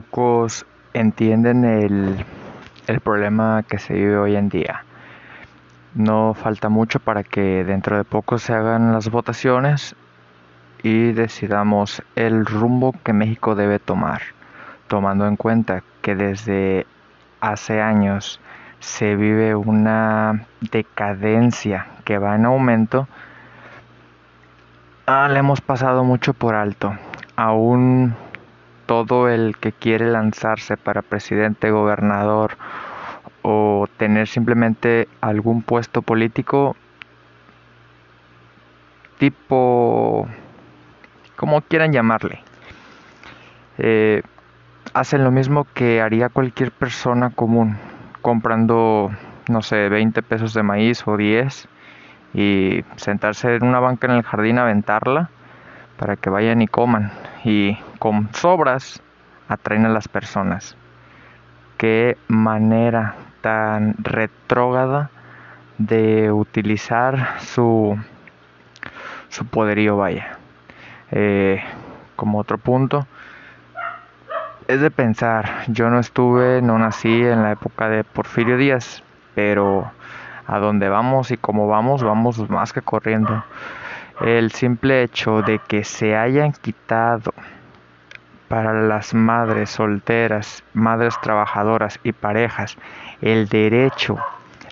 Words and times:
pocos 0.00 0.64
entienden 0.94 1.64
el, 1.64 2.24
el 2.86 3.00
problema 3.00 3.64
que 3.68 3.78
se 3.78 3.94
vive 3.94 4.16
hoy 4.16 4.36
en 4.36 4.48
día. 4.48 4.84
No 5.94 6.34
falta 6.34 6.68
mucho 6.68 7.00
para 7.00 7.24
que 7.24 7.64
dentro 7.64 7.96
de 7.96 8.04
poco 8.04 8.38
se 8.38 8.52
hagan 8.54 8.92
las 8.92 9.10
votaciones 9.10 9.96
y 10.82 11.12
decidamos 11.12 12.02
el 12.14 12.46
rumbo 12.46 12.94
que 13.02 13.12
México 13.12 13.56
debe 13.56 13.80
tomar, 13.80 14.22
tomando 14.86 15.26
en 15.26 15.36
cuenta 15.36 15.82
que 16.00 16.14
desde 16.14 16.86
hace 17.40 17.80
años 17.80 18.40
se 18.78 19.16
vive 19.16 19.56
una 19.56 20.46
decadencia 20.70 21.88
que 22.04 22.18
va 22.18 22.36
en 22.36 22.44
aumento, 22.44 23.08
ah, 25.06 25.28
le 25.28 25.40
hemos 25.40 25.60
pasado 25.60 26.04
mucho 26.04 26.34
por 26.34 26.54
alto. 26.54 26.96
Aún 27.34 28.14
todo 28.88 29.28
el 29.28 29.58
que 29.58 29.72
quiere 29.72 30.10
lanzarse 30.10 30.78
para 30.78 31.02
presidente, 31.02 31.70
gobernador 31.70 32.56
o 33.42 33.86
tener 33.98 34.26
simplemente 34.26 35.08
algún 35.20 35.60
puesto 35.60 36.00
político 36.00 36.74
tipo 39.18 40.26
como 41.36 41.60
quieran 41.60 41.92
llamarle 41.92 42.40
eh, 43.76 44.22
hacen 44.94 45.22
lo 45.22 45.30
mismo 45.30 45.66
que 45.74 46.00
haría 46.00 46.30
cualquier 46.30 46.72
persona 46.72 47.28
común 47.28 47.76
comprando 48.22 49.10
no 49.48 49.60
sé 49.60 49.90
20 49.90 50.22
pesos 50.22 50.54
de 50.54 50.62
maíz 50.62 51.06
o 51.06 51.18
10 51.18 51.68
y 52.32 52.84
sentarse 52.96 53.56
en 53.56 53.64
una 53.64 53.80
banca 53.80 54.06
en 54.06 54.14
el 54.14 54.22
jardín 54.22 54.58
a 54.58 54.62
aventarla 54.62 55.28
para 55.98 56.16
que 56.16 56.30
vayan 56.30 56.62
y 56.62 56.68
coman. 56.68 57.10
Y 57.44 57.76
con 57.98 58.32
sobras 58.34 59.02
atraen 59.48 59.86
a 59.86 59.88
las 59.88 60.08
personas 60.08 60.76
qué 61.78 62.18
manera 62.26 63.14
tan 63.40 63.94
retrógrada 63.98 65.10
de 65.78 66.32
utilizar 66.32 67.40
su, 67.40 67.96
su 69.28 69.46
poderío, 69.46 69.96
vaya. 69.96 70.38
Eh, 71.12 71.62
como 72.16 72.38
otro 72.38 72.58
punto, 72.58 73.06
es 74.66 74.80
de 74.80 74.90
pensar, 74.90 75.64
yo 75.68 75.88
no 75.88 76.00
estuve, 76.00 76.60
no 76.60 76.78
nací 76.78 77.22
en 77.22 77.42
la 77.42 77.52
época 77.52 77.88
de 77.88 78.04
Porfirio 78.04 78.56
Díaz, 78.56 79.02
pero 79.34 79.90
a 80.46 80.58
donde 80.58 80.88
vamos 80.88 81.30
y 81.30 81.36
cómo 81.36 81.68
vamos, 81.68 82.02
vamos 82.02 82.50
más 82.50 82.72
que 82.72 82.82
corriendo. 82.82 83.44
El 84.20 84.50
simple 84.50 85.04
hecho 85.04 85.42
de 85.42 85.60
que 85.60 85.84
se 85.84 86.16
hayan 86.16 86.52
quitado 86.52 87.32
para 88.48 88.72
las 88.72 89.14
madres 89.14 89.70
solteras, 89.70 90.64
madres 90.72 91.14
trabajadoras 91.20 92.00
y 92.02 92.12
parejas 92.12 92.76
el 93.20 93.48
derecho 93.48 94.16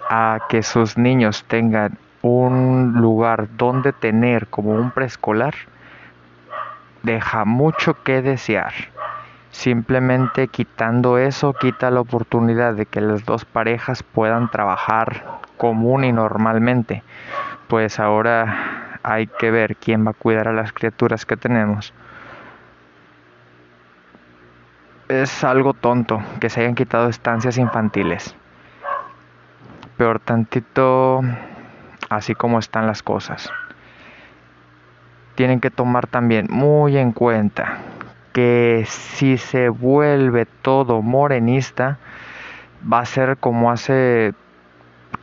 a 0.08 0.38
que 0.48 0.62
sus 0.62 0.96
niños 0.96 1.44
tengan 1.46 1.98
un 2.22 2.94
lugar 2.94 3.48
donde 3.56 3.92
tener 3.92 4.46
como 4.48 4.70
un 4.72 4.90
preescolar, 4.90 5.54
deja 7.02 7.44
mucho 7.44 8.02
que 8.02 8.22
desear. 8.22 8.72
Simplemente 9.50 10.48
quitando 10.48 11.18
eso 11.18 11.54
quita 11.54 11.90
la 11.90 12.00
oportunidad 12.00 12.74
de 12.74 12.86
que 12.86 13.00
las 13.00 13.24
dos 13.24 13.44
parejas 13.44 14.02
puedan 14.02 14.50
trabajar 14.50 15.24
común 15.56 16.04
y 16.04 16.12
normalmente. 16.12 17.02
Pues 17.68 17.98
ahora 17.98 18.98
hay 19.02 19.26
que 19.26 19.50
ver 19.50 19.76
quién 19.76 20.06
va 20.06 20.10
a 20.10 20.14
cuidar 20.14 20.48
a 20.48 20.52
las 20.52 20.72
criaturas 20.72 21.24
que 21.24 21.36
tenemos 21.36 21.94
es 25.08 25.44
algo 25.44 25.74
tonto 25.74 26.20
que 26.40 26.50
se 26.50 26.60
hayan 26.60 26.74
quitado 26.74 27.08
estancias 27.08 27.58
infantiles. 27.58 28.34
Peor 29.96 30.18
tantito 30.18 31.22
así 32.10 32.34
como 32.34 32.58
están 32.58 32.86
las 32.86 33.02
cosas. 33.02 33.50
Tienen 35.34 35.60
que 35.60 35.70
tomar 35.70 36.06
también 36.06 36.46
muy 36.50 36.96
en 36.96 37.12
cuenta 37.12 37.78
que 38.32 38.84
si 38.86 39.38
se 39.38 39.68
vuelve 39.68 40.46
todo 40.46 41.02
morenista, 41.02 41.98
va 42.90 43.00
a 43.00 43.06
ser 43.06 43.38
como 43.38 43.70
hace, 43.70 44.34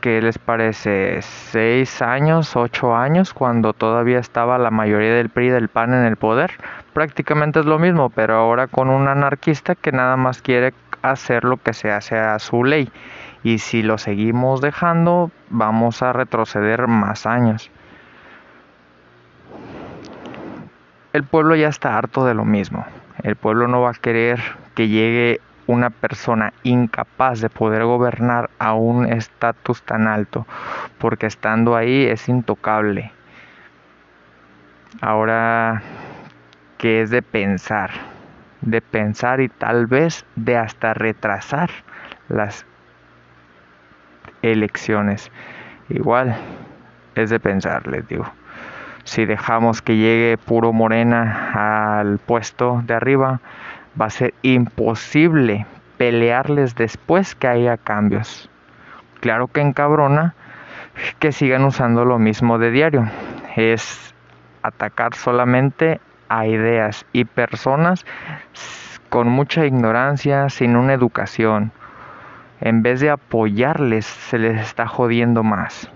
¿qué 0.00 0.20
les 0.20 0.38
parece? 0.38 1.22
¿Seis 1.22 2.02
años, 2.02 2.56
ocho 2.56 2.96
años, 2.96 3.32
cuando 3.32 3.72
todavía 3.72 4.18
estaba 4.18 4.58
la 4.58 4.70
mayoría 4.70 5.14
del 5.14 5.30
PRI 5.30 5.50
del 5.50 5.68
PAN 5.68 5.94
en 5.94 6.04
el 6.04 6.16
poder 6.16 6.52
prácticamente 6.94 7.60
es 7.60 7.66
lo 7.66 7.78
mismo, 7.78 8.08
pero 8.08 8.36
ahora 8.36 8.68
con 8.68 8.88
un 8.88 9.08
anarquista 9.08 9.74
que 9.74 9.92
nada 9.92 10.16
más 10.16 10.40
quiere 10.40 10.72
hacer 11.02 11.44
lo 11.44 11.58
que 11.58 11.74
se 11.74 11.90
hace 11.90 12.16
a 12.16 12.38
su 12.38 12.64
ley. 12.64 12.90
Y 13.42 13.58
si 13.58 13.82
lo 13.82 13.98
seguimos 13.98 14.62
dejando, 14.62 15.30
vamos 15.50 16.02
a 16.02 16.14
retroceder 16.14 16.86
más 16.88 17.26
años. 17.26 17.70
El 21.12 21.24
pueblo 21.24 21.54
ya 21.54 21.68
está 21.68 21.98
harto 21.98 22.24
de 22.24 22.34
lo 22.34 22.44
mismo. 22.44 22.86
El 23.22 23.36
pueblo 23.36 23.68
no 23.68 23.82
va 23.82 23.90
a 23.90 23.94
querer 23.94 24.40
que 24.74 24.88
llegue 24.88 25.40
una 25.66 25.90
persona 25.90 26.52
incapaz 26.62 27.40
de 27.40 27.50
poder 27.50 27.84
gobernar 27.84 28.50
a 28.58 28.74
un 28.74 29.06
estatus 29.06 29.82
tan 29.82 30.08
alto, 30.08 30.46
porque 30.98 31.26
estando 31.26 31.76
ahí 31.76 32.04
es 32.04 32.28
intocable. 32.28 33.12
Ahora 35.00 35.82
que 36.84 37.00
es 37.00 37.08
de 37.08 37.22
pensar, 37.22 37.92
de 38.60 38.82
pensar 38.82 39.40
y 39.40 39.48
tal 39.48 39.86
vez 39.86 40.26
de 40.36 40.58
hasta 40.58 40.92
retrasar 40.92 41.70
las 42.28 42.66
elecciones. 44.42 45.32
Igual 45.88 46.36
es 47.14 47.30
de 47.30 47.40
pensar, 47.40 47.86
les 47.86 48.06
digo. 48.06 48.26
Si 49.04 49.24
dejamos 49.24 49.80
que 49.80 49.96
llegue 49.96 50.36
puro 50.36 50.74
morena 50.74 52.00
al 52.00 52.18
puesto 52.18 52.82
de 52.84 52.92
arriba, 52.92 53.40
va 53.98 54.04
a 54.04 54.10
ser 54.10 54.34
imposible 54.42 55.64
pelearles 55.96 56.74
después 56.74 57.34
que 57.34 57.48
haya 57.48 57.78
cambios. 57.78 58.50
Claro 59.20 59.48
que 59.48 59.62
encabrona 59.62 60.34
que 61.18 61.32
sigan 61.32 61.64
usando 61.64 62.04
lo 62.04 62.18
mismo 62.18 62.58
de 62.58 62.70
diario. 62.70 63.08
Es 63.56 64.14
atacar 64.62 65.14
solamente 65.14 66.02
a 66.28 66.46
ideas 66.46 67.06
y 67.12 67.24
personas 67.24 68.04
con 69.08 69.28
mucha 69.28 69.64
ignorancia, 69.64 70.48
sin 70.48 70.74
una 70.74 70.92
educación. 70.92 71.70
En 72.60 72.82
vez 72.82 73.00
de 73.00 73.10
apoyarles, 73.10 74.06
se 74.06 74.38
les 74.38 74.60
está 74.60 74.86
jodiendo 74.86 75.42
más. 75.42 75.90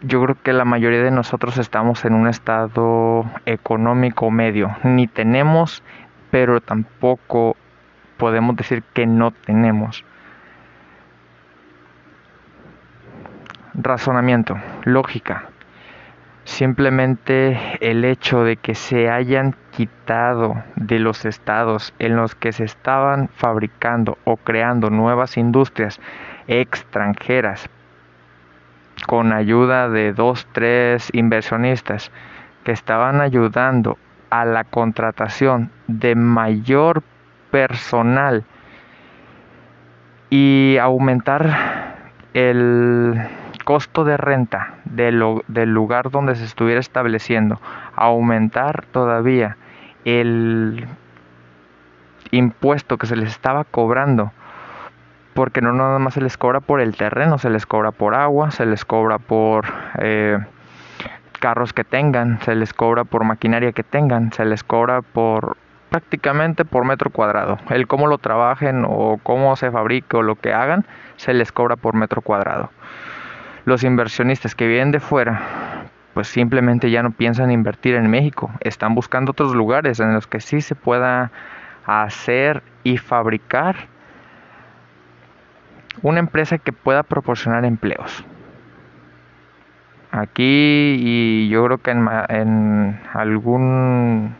Yo 0.00 0.22
creo 0.22 0.36
que 0.42 0.52
la 0.52 0.64
mayoría 0.64 1.02
de 1.02 1.10
nosotros 1.10 1.56
estamos 1.58 2.04
en 2.04 2.14
un 2.14 2.28
estado 2.28 3.24
económico 3.46 4.30
medio. 4.30 4.74
Ni 4.84 5.06
tenemos, 5.06 5.82
pero 6.30 6.60
tampoco 6.60 7.56
podemos 8.16 8.56
decir 8.56 8.82
que 8.82 9.06
no 9.06 9.30
tenemos. 9.30 10.04
Razonamiento, 13.74 14.56
lógica. 14.84 15.50
Simplemente 16.44 17.58
el 17.80 18.04
hecho 18.04 18.44
de 18.44 18.56
que 18.56 18.74
se 18.74 19.10
hayan 19.10 19.56
quitado 19.70 20.62
de 20.76 20.98
los 20.98 21.24
estados 21.24 21.94
en 21.98 22.16
los 22.16 22.34
que 22.34 22.52
se 22.52 22.64
estaban 22.64 23.28
fabricando 23.28 24.18
o 24.24 24.36
creando 24.36 24.90
nuevas 24.90 25.36
industrias 25.38 26.00
extranjeras 26.46 27.68
con 29.06 29.32
ayuda 29.32 29.88
de 29.88 30.12
dos, 30.12 30.46
tres 30.52 31.08
inversionistas 31.12 32.10
que 32.62 32.72
estaban 32.72 33.20
ayudando 33.20 33.98
a 34.30 34.44
la 34.44 34.64
contratación 34.64 35.70
de 35.86 36.14
mayor 36.14 37.02
personal 37.50 38.44
y 40.30 40.76
aumentar 40.80 41.94
el 42.32 43.20
costo 43.64 44.04
de 44.04 44.16
renta 44.16 44.74
del, 44.84 45.18
lugar 45.18 46.10
donde 46.10 46.36
se 46.36 46.44
estuviera 46.44 46.80
estableciendo, 46.80 47.60
aumentar 47.96 48.84
todavía 48.92 49.56
el 50.04 50.86
impuesto 52.30 52.98
que 52.98 53.06
se 53.06 53.16
les 53.16 53.30
estaba 53.30 53.64
cobrando, 53.64 54.32
porque 55.32 55.60
no 55.60 55.72
nada 55.72 55.98
más 55.98 56.14
se 56.14 56.20
les 56.20 56.36
cobra 56.36 56.60
por 56.60 56.80
el 56.80 56.96
terreno, 56.96 57.38
se 57.38 57.50
les 57.50 57.66
cobra 57.66 57.90
por 57.90 58.14
agua, 58.14 58.50
se 58.50 58.66
les 58.66 58.84
cobra 58.84 59.18
por 59.18 59.64
eh, 59.98 60.38
carros 61.40 61.72
que 61.72 61.84
tengan, 61.84 62.40
se 62.42 62.54
les 62.54 62.72
cobra 62.72 63.04
por 63.04 63.24
maquinaria 63.24 63.72
que 63.72 63.82
tengan, 63.82 64.32
se 64.32 64.44
les 64.44 64.62
cobra 64.62 65.00
por 65.02 65.56
prácticamente 65.88 66.64
por 66.64 66.84
metro 66.84 67.10
cuadrado. 67.10 67.58
El 67.70 67.86
cómo 67.86 68.08
lo 68.08 68.18
trabajen 68.18 68.84
o 68.86 69.18
cómo 69.22 69.54
se 69.56 69.70
fabrique 69.70 70.16
o 70.16 70.22
lo 70.22 70.34
que 70.34 70.52
hagan, 70.52 70.84
se 71.16 71.32
les 71.34 71.52
cobra 71.52 71.76
por 71.76 71.94
metro 71.94 72.20
cuadrado 72.20 72.70
los 73.64 73.84
inversionistas 73.84 74.54
que 74.54 74.66
vienen 74.66 74.92
de 74.92 75.00
fuera 75.00 75.64
pues 76.14 76.28
simplemente 76.28 76.90
ya 76.90 77.02
no 77.02 77.10
piensan 77.10 77.50
invertir 77.50 77.96
en 77.96 78.08
México, 78.08 78.50
están 78.60 78.94
buscando 78.94 79.32
otros 79.32 79.54
lugares 79.54 79.98
en 79.98 80.14
los 80.14 80.28
que 80.28 80.40
sí 80.40 80.60
se 80.60 80.76
pueda 80.76 81.32
hacer 81.84 82.62
y 82.84 82.96
fabricar 82.96 83.88
una 86.02 86.20
empresa 86.20 86.58
que 86.58 86.72
pueda 86.72 87.02
proporcionar 87.02 87.64
empleos. 87.64 88.24
Aquí 90.12 90.96
y 91.00 91.48
yo 91.48 91.64
creo 91.64 91.78
que 91.78 91.90
en, 91.90 92.08
en 92.28 93.00
algún 93.12 94.36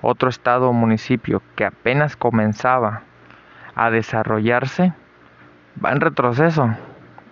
otro 0.00 0.30
estado 0.30 0.70
o 0.70 0.72
municipio 0.72 1.42
que 1.54 1.66
apenas 1.66 2.16
comenzaba 2.16 3.02
a 3.74 3.90
desarrollarse, 3.90 4.94
va 5.84 5.92
en 5.92 6.00
retroceso. 6.00 6.74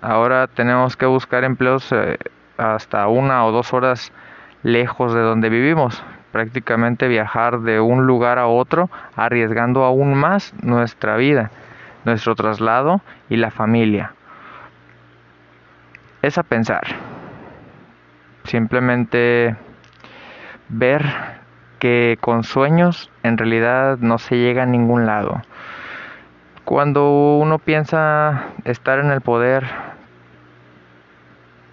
Ahora 0.03 0.47
tenemos 0.47 0.97
que 0.97 1.07
buscar 1.07 1.45
empleos 1.45 1.93
eh, 1.93 2.19
hasta 2.57 3.07
una 3.09 3.45
o 3.45 3.53
dos 3.53 3.73
horas 3.75 4.13
lejos 4.63 5.13
de 5.15 5.21
donde 5.21 5.49
vivimos. 5.49 6.03
Prácticamente 6.33 7.09
viajar 7.09 7.61
de 7.61 7.81
un 7.81 8.07
lugar 8.07 8.39
a 8.39 8.47
otro, 8.47 8.89
arriesgando 9.17 9.85
aún 9.85 10.15
más 10.15 10.55
nuestra 10.63 11.17
vida, 11.17 11.51
nuestro 12.05 12.35
traslado 12.35 13.03
y 13.29 13.37
la 13.37 13.51
familia. 13.51 14.15
Es 16.23 16.39
a 16.39 16.45
pensar. 16.45 16.85
Simplemente 18.45 19.57
ver 20.69 21.05
que 21.79 22.17
con 22.21 22.45
sueños 22.45 23.11
en 23.23 23.39
realidad 23.39 23.99
no 23.99 24.19
se 24.19 24.37
llega 24.37 24.63
a 24.63 24.67
ningún 24.67 25.07
lado. 25.07 25.43
Cuando 26.71 27.35
uno 27.37 27.59
piensa 27.59 28.45
estar 28.63 29.01
en 29.01 29.11
el 29.11 29.23
poder, 29.23 29.65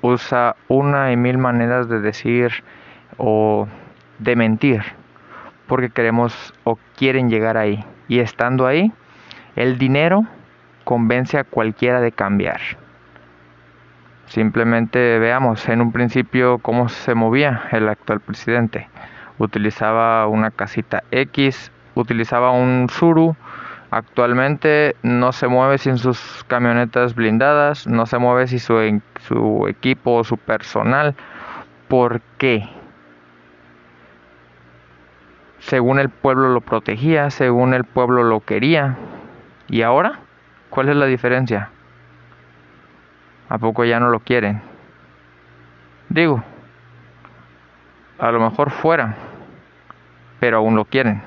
usa 0.01 0.55
una 0.69 1.11
y 1.11 1.15
mil 1.15 1.38
maneras 1.38 1.88
de 1.88 1.99
decir 1.99 2.63
o 3.17 3.67
de 4.17 4.35
mentir, 4.35 4.81
porque 5.67 5.91
queremos 5.91 6.51
o 6.63 6.79
quieren 6.95 7.29
llegar 7.29 7.57
ahí. 7.57 7.85
Y 8.07 8.21
estando 8.21 8.65
ahí, 8.65 8.91
el 9.55 9.77
dinero 9.77 10.25
convence 10.83 11.38
a 11.38 11.44
cualquiera 11.44 12.01
de 12.01 12.11
cambiar. 12.11 12.59
Simplemente 14.25 15.19
veamos 15.19 15.69
en 15.69 15.81
un 15.81 15.91
principio 15.91 16.57
cómo 16.57 16.89
se 16.89 17.13
movía 17.13 17.65
el 17.71 17.88
actual 17.88 18.19
presidente. 18.19 18.89
Utilizaba 19.38 20.25
una 20.25 20.49
casita 20.49 21.03
X, 21.11 21.71
utilizaba 21.94 22.49
un 22.49 22.89
Suru, 22.89 23.35
Actualmente 23.89 24.95
no 25.01 25.31
se 25.31 25.48
mueve 25.48 25.78
sin 25.78 25.98
sus 25.98 26.44
camionetas 26.48 27.16
blindadas, 27.16 27.88
no 27.88 28.06
se 28.06 28.18
mueve 28.18 28.48
sin 28.48 28.60
su, 28.60 29.01
su 29.22 29.68
equipo 29.68 30.16
o 30.16 30.24
su 30.24 30.38
personal. 30.38 31.16
¿Por 31.88 32.22
qué? 32.38 32.69
Según 35.60 36.00
el 36.00 36.10
pueblo 36.10 36.50
lo 36.50 36.62
protegía, 36.62 37.30
según 37.30 37.74
el 37.74 37.86
pueblo 37.86 38.24
lo 38.24 38.42
quería. 38.42 38.98
¿Y 39.69 39.81
ahora? 39.81 40.19
¿Cuál 40.69 40.90
es 40.90 40.95
la 40.98 41.06
diferencia? 41.06 41.69
¿A 43.50 43.57
poco 43.57 43.86
ya 43.86 44.00
no 44.00 44.10
lo 44.10 44.19
quieren? 44.19 44.62
Digo, 46.10 46.44
a 48.19 48.31
lo 48.31 48.40
mejor 48.40 48.72
fuera, 48.72 49.16
pero 50.40 50.57
aún 50.57 50.75
lo 50.75 50.86
quieren. 50.86 51.22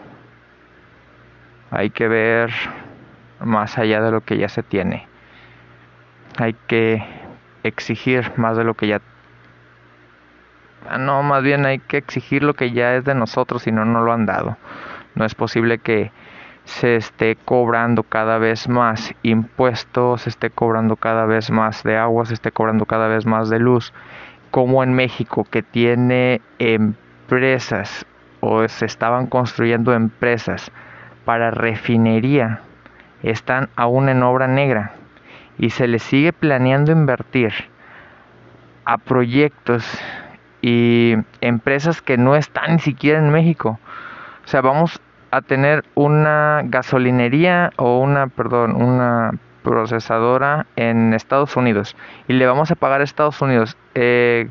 Hay 1.71 1.91
que 1.91 2.09
ver 2.09 2.51
más 3.41 3.79
allá 3.79 4.01
de 4.01 4.11
lo 4.11 4.23
que 4.23 4.37
ya 4.39 4.49
se 4.49 4.63
tiene. 4.63 5.07
Hay 6.39 6.55
que 6.67 7.05
exigir 7.63 8.33
más 8.37 8.57
de 8.57 8.65
lo 8.65 8.75
que 8.75 8.89
ya... 8.89 9.01
No, 10.99 11.23
más 11.23 11.43
bien 11.43 11.67
hay 11.67 11.79
que 11.79 11.99
exigir 11.99 12.43
lo 12.43 12.55
que 12.55 12.73
ya 12.73 12.97
es 12.97 13.05
de 13.05 13.15
nosotros 13.15 13.67
y 13.67 13.73
no 13.73 13.85
nos 13.85 14.05
lo 14.05 14.13
han 14.13 14.27
dado. 14.27 14.57
No 15.15 15.25
es 15.25 15.35
posible 15.35 15.79
que 15.79 16.11
se 16.65 16.97
esté 16.97 17.37
cobrando 17.37 18.03
cada 18.03 18.39
vez 18.39 18.69
más 18.69 19.15
impuestos, 19.23 20.23
se 20.23 20.31
esté 20.31 20.51
cobrando 20.51 20.97
cada 20.97 21.27
vez 21.27 21.51
más 21.51 21.83
de 21.83 21.97
agua, 21.97 22.27
se 22.27 22.35
esté 22.35 22.53
cobrando 22.53 22.87
cada 22.87 23.09
vez 23.09 23.27
más 23.27 23.49
de 23.51 23.59
luz, 23.59 23.93
como 24.51 24.83
en 24.83 24.95
México 24.95 25.45
que 25.45 25.63
tiene 25.63 26.41
empresas 26.59 28.07
o 28.41 28.67
se 28.67 28.87
estaban 28.87 29.27
construyendo 29.27 29.93
empresas 29.93 30.73
para 31.25 31.51
refinería 31.51 32.61
están 33.23 33.69
aún 33.77 34.09
en 34.09 34.23
obra 34.23 34.47
negra 34.47 34.93
y 35.59 35.71
se 35.71 35.87
les 35.87 36.03
sigue 36.03 36.33
planeando 36.33 36.93
invertir 36.93 37.53
a 38.85 38.99
proyectos 38.99 39.87
y 40.63 41.15
empresas 41.41 42.03
que 42.03 42.17
no 42.17 42.37
están 42.37 42.73
ni 42.73 42.79
siquiera 42.79 43.19
en 43.19 43.31
México. 43.31 43.79
O 44.45 44.49
sea, 44.49 44.63
vamos 44.63 45.01
a 45.31 45.43
tener 45.43 45.85
una 45.95 46.63
gasolinería 46.65 47.73
o 47.77 47.99
una, 47.99 48.27
perdón, 48.27 48.75
una 48.75 49.33
procesadora 49.63 50.67
en 50.77 51.15
Estados 51.15 51.57
Unidos 51.57 51.97
y 52.27 52.33
le 52.33 52.47
vamos 52.47 52.71
a 52.71 52.75
pagar 52.75 53.01
a 53.01 53.05
Estados 53.05 53.41
Unidos 53.43 53.77
eh, 53.95 54.49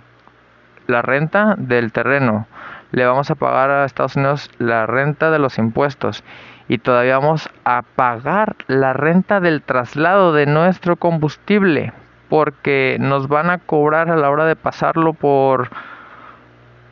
la 0.87 1.01
renta 1.01 1.55
del 1.57 1.91
terreno, 1.91 2.47
le 2.91 3.05
vamos 3.05 3.29
a 3.29 3.35
pagar 3.35 3.69
a 3.69 3.85
Estados 3.85 4.15
Unidos 4.15 4.49
la 4.57 4.85
renta 4.85 5.31
de 5.31 5.39
los 5.39 5.57
impuestos 5.57 6.23
y 6.69 6.77
todavía 6.77 7.17
vamos 7.17 7.49
a 7.65 7.81
pagar 7.81 8.55
la 8.67 8.93
renta 8.93 9.41
del 9.41 9.63
traslado 9.63 10.33
de 10.33 10.45
nuestro 10.45 10.95
combustible 10.95 11.91
porque 12.29 12.97
nos 12.99 13.27
van 13.27 13.49
a 13.49 13.57
cobrar 13.57 14.09
a 14.09 14.15
la 14.15 14.29
hora 14.29 14.45
de 14.45 14.55
pasarlo 14.55 15.13
por 15.13 15.69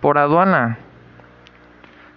por 0.02 0.18
aduana. 0.18 0.80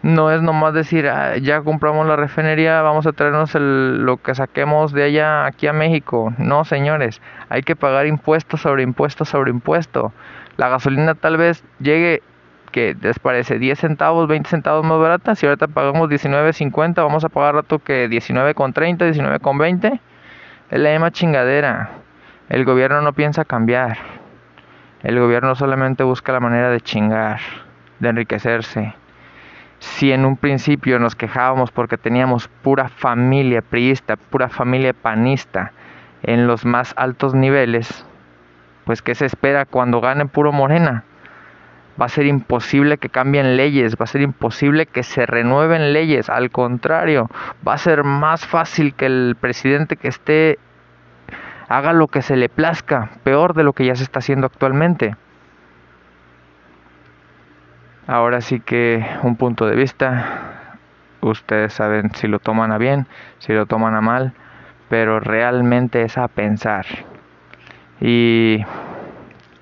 No 0.02 0.30
es 0.30 0.40
nomás 0.40 0.72
decir, 0.72 1.06
ah, 1.08 1.36
ya 1.36 1.60
compramos 1.60 2.06
la 2.06 2.16
refinería, 2.16 2.80
vamos 2.80 3.06
a 3.06 3.12
traernos 3.12 3.54
lo 3.54 4.16
que 4.16 4.34
saquemos 4.34 4.92
de 4.92 5.04
allá 5.04 5.44
aquí 5.44 5.66
a 5.66 5.74
México. 5.74 6.32
No, 6.38 6.64
señores, 6.64 7.20
hay 7.50 7.62
que 7.62 7.76
pagar 7.76 8.06
impuestos 8.06 8.62
sobre 8.62 8.82
impuestos 8.82 9.28
sobre 9.28 9.50
impuesto. 9.50 10.14
La 10.56 10.70
gasolina 10.70 11.14
tal 11.14 11.36
vez 11.36 11.62
llegue 11.80 12.22
que 12.70 12.96
les 13.00 13.18
parece 13.18 13.58
10 13.58 13.78
centavos, 13.78 14.28
20 14.28 14.48
centavos 14.48 14.84
más 14.84 14.98
barata. 14.98 15.34
Si 15.34 15.46
ahorita 15.46 15.68
pagamos 15.68 16.08
19.50, 16.08 16.94
vamos 16.96 17.24
a 17.24 17.28
pagar 17.28 17.54
rato 17.54 17.78
que 17.78 18.08
19.30, 18.08 18.98
19.20. 18.98 20.00
Es 20.70 20.80
la 20.80 20.90
misma 20.90 21.10
chingadera. 21.10 21.90
El 22.48 22.64
gobierno 22.64 23.02
no 23.02 23.12
piensa 23.12 23.44
cambiar. 23.44 23.98
El 25.02 25.18
gobierno 25.18 25.54
solamente 25.54 26.04
busca 26.04 26.32
la 26.32 26.40
manera 26.40 26.70
de 26.70 26.80
chingar, 26.80 27.40
de 28.00 28.08
enriquecerse. 28.08 28.94
Si 29.78 30.12
en 30.12 30.26
un 30.26 30.36
principio 30.36 30.98
nos 30.98 31.16
quejábamos 31.16 31.70
porque 31.70 31.96
teníamos 31.96 32.48
pura 32.48 32.88
familia 32.88 33.62
priista, 33.62 34.16
pura 34.16 34.48
familia 34.48 34.92
panista 34.92 35.72
en 36.22 36.46
los 36.46 36.66
más 36.66 36.92
altos 36.98 37.34
niveles, 37.34 38.04
pues 38.84 39.00
¿qué 39.00 39.14
se 39.14 39.24
espera 39.24 39.64
cuando 39.64 40.02
gane 40.02 40.26
puro 40.26 40.52
morena? 40.52 41.04
Va 42.00 42.06
a 42.06 42.08
ser 42.08 42.26
imposible 42.26 42.98
que 42.98 43.08
cambien 43.08 43.56
leyes, 43.56 43.96
va 43.96 44.04
a 44.04 44.06
ser 44.06 44.22
imposible 44.22 44.86
que 44.86 45.02
se 45.02 45.26
renueven 45.26 45.92
leyes, 45.92 46.30
al 46.30 46.50
contrario, 46.50 47.28
va 47.66 47.74
a 47.74 47.78
ser 47.78 48.04
más 48.04 48.46
fácil 48.46 48.94
que 48.94 49.06
el 49.06 49.36
presidente 49.38 49.96
que 49.96 50.08
esté 50.08 50.58
haga 51.68 51.92
lo 51.92 52.08
que 52.08 52.22
se 52.22 52.36
le 52.36 52.48
plazca, 52.48 53.10
peor 53.22 53.54
de 53.54 53.64
lo 53.64 53.74
que 53.74 53.84
ya 53.84 53.94
se 53.94 54.02
está 54.02 54.20
haciendo 54.20 54.46
actualmente. 54.46 55.14
Ahora 58.06 58.40
sí 58.40 58.60
que 58.60 59.06
un 59.22 59.36
punto 59.36 59.66
de 59.66 59.76
vista, 59.76 60.78
ustedes 61.20 61.74
saben 61.74 62.12
si 62.14 62.26
lo 62.26 62.40
toman 62.40 62.72
a 62.72 62.78
bien, 62.78 63.06
si 63.38 63.52
lo 63.52 63.66
toman 63.66 63.94
a 63.94 64.00
mal, 64.00 64.32
pero 64.88 65.20
realmente 65.20 66.02
es 66.02 66.18
a 66.18 66.26
pensar. 66.26 66.86
Y 68.00 68.64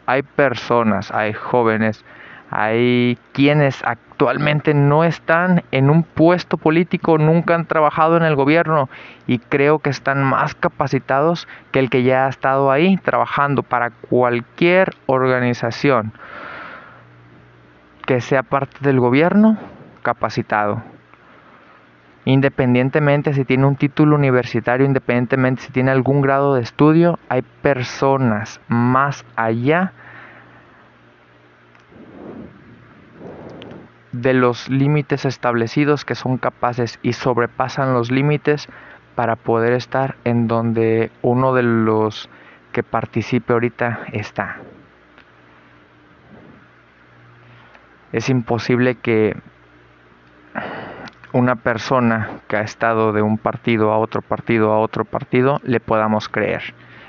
hay 0.07 0.23
personas, 0.23 1.11
hay 1.11 1.35
jóvenes, 1.35 2.07
hay 2.51 3.19
quienes 3.33 3.83
actualmente 3.85 4.75
no 4.75 5.05
están 5.05 5.63
en 5.71 5.91
un 5.91 6.03
puesto 6.03 6.57
político, 6.57 7.19
nunca 7.19 7.55
han 7.55 7.67
trabajado 7.67 8.17
en 8.17 8.23
el 8.23 8.35
gobierno 8.37 8.89
y 9.27 9.39
creo 9.39 9.81
que 9.81 9.91
están 9.91 10.23
más 10.23 10.55
capacitados 10.55 11.47
que 11.73 11.79
el 11.79 11.91
que 11.91 12.03
ya 12.03 12.27
ha 12.27 12.29
estado 12.29 12.71
ahí 12.71 12.97
trabajando 12.97 13.63
para 13.63 13.91
cualquier 13.91 14.95
organización 15.07 16.13
que 18.07 18.23
sea 18.23 18.43
parte 18.43 18.79
del 18.81 19.01
gobierno, 19.01 19.59
capacitado. 20.03 20.83
Independientemente 22.25 23.35
si 23.35 23.45
tiene 23.45 23.67
un 23.67 23.77
título 23.77 24.17
universitario, 24.17 24.87
independientemente 24.87 25.63
si 25.63 25.73
tiene 25.73 25.91
algún 25.91 26.23
grado 26.23 26.55
de 26.55 26.63
estudio, 26.63 27.19
hay 27.29 27.43
personas 27.61 28.61
más 28.69 29.27
allá 29.37 29.93
de 34.13 34.33
los 34.33 34.69
límites 34.69 35.25
establecidos 35.25 36.05
que 36.05 36.15
son 36.15 36.39
capaces 36.39 36.99
y 37.03 37.13
sobrepasan 37.13 37.95
los 37.95 38.11
límites 38.11 38.69
para 39.15 39.37
poder 39.37 39.73
estar 39.73 40.17
en 40.25 40.47
donde 40.47 41.11
uno 41.23 41.55
de 41.55 41.63
los 41.63 42.31
que 42.73 42.83
participe 42.83 43.53
ahorita 43.53 44.01
está. 44.13 44.59
Es 48.13 48.31
imposible 48.31 48.95
que 48.95 49.37
una 51.33 51.57
persona 51.57 52.41
que 52.49 52.57
ha 52.57 52.63
estado 52.63 53.13
de 53.13 53.21
un 53.21 53.37
partido 53.37 53.93
a 53.93 53.99
otro 53.99 54.23
partido 54.23 54.73
a 54.73 54.79
otro 54.79 55.05
partido 55.05 55.61
le 55.63 55.81
podamos 55.81 56.29
creer. 56.29 56.63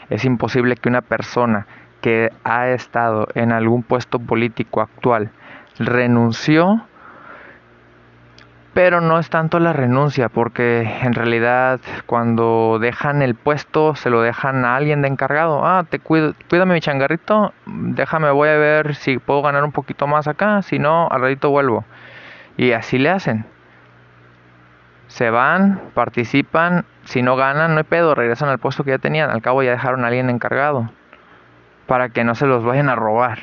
Es 0.09 0.25
imposible 0.25 0.75
que 0.75 0.89
una 0.89 1.01
persona 1.01 1.67
que 2.01 2.31
ha 2.43 2.69
estado 2.69 3.27
en 3.35 3.51
algún 3.51 3.83
puesto 3.83 4.19
político 4.19 4.81
actual 4.81 5.31
renunció 5.77 6.85
pero 8.79 9.01
no 9.01 9.19
es 9.19 9.29
tanto 9.29 9.59
la 9.59 9.73
renuncia, 9.73 10.29
porque 10.29 10.89
en 11.01 11.11
realidad 11.11 11.81
cuando 12.05 12.77
dejan 12.79 13.21
el 13.21 13.35
puesto 13.35 13.93
se 13.95 14.09
lo 14.09 14.21
dejan 14.21 14.63
a 14.63 14.77
alguien 14.77 15.01
de 15.01 15.09
encargado. 15.09 15.67
Ah, 15.67 15.83
te 15.83 15.99
cuido, 15.99 16.33
cuídame 16.49 16.75
mi 16.75 16.79
changarrito, 16.79 17.51
déjame, 17.65 18.31
voy 18.31 18.47
a 18.47 18.55
ver 18.55 18.95
si 18.95 19.17
puedo 19.17 19.41
ganar 19.41 19.65
un 19.65 19.73
poquito 19.73 20.07
más 20.07 20.29
acá, 20.29 20.61
si 20.61 20.79
no, 20.79 21.09
al 21.11 21.19
ratito 21.19 21.49
vuelvo. 21.49 21.83
Y 22.55 22.71
así 22.71 22.97
le 22.99 23.09
hacen. 23.09 23.45
Se 25.07 25.29
van, 25.29 25.81
participan, 25.93 26.85
si 27.03 27.21
no 27.21 27.35
ganan, 27.35 27.73
no 27.73 27.79
hay 27.79 27.83
pedo, 27.83 28.15
regresan 28.15 28.47
al 28.47 28.59
puesto 28.59 28.85
que 28.85 28.91
ya 28.91 28.97
tenían. 28.97 29.29
Al 29.29 29.41
cabo 29.41 29.61
ya 29.61 29.71
dejaron 29.71 30.05
a 30.05 30.07
alguien 30.07 30.29
encargado, 30.29 30.89
para 31.85 32.07
que 32.07 32.23
no 32.23 32.33
se 32.33 32.47
los 32.47 32.63
vayan 32.63 32.87
a 32.87 32.95
robar. 32.95 33.39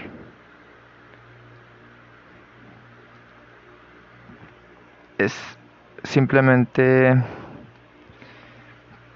Es 5.18 5.58
simplemente 6.02 7.16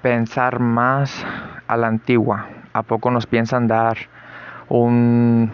pensar 0.02 0.60
más 0.60 1.24
a 1.66 1.76
la 1.76 1.88
antigua. 1.88 2.46
¿A 2.72 2.82
poco 2.82 3.10
nos 3.10 3.26
piensan 3.26 3.66
dar 3.66 3.96
un, 4.68 5.50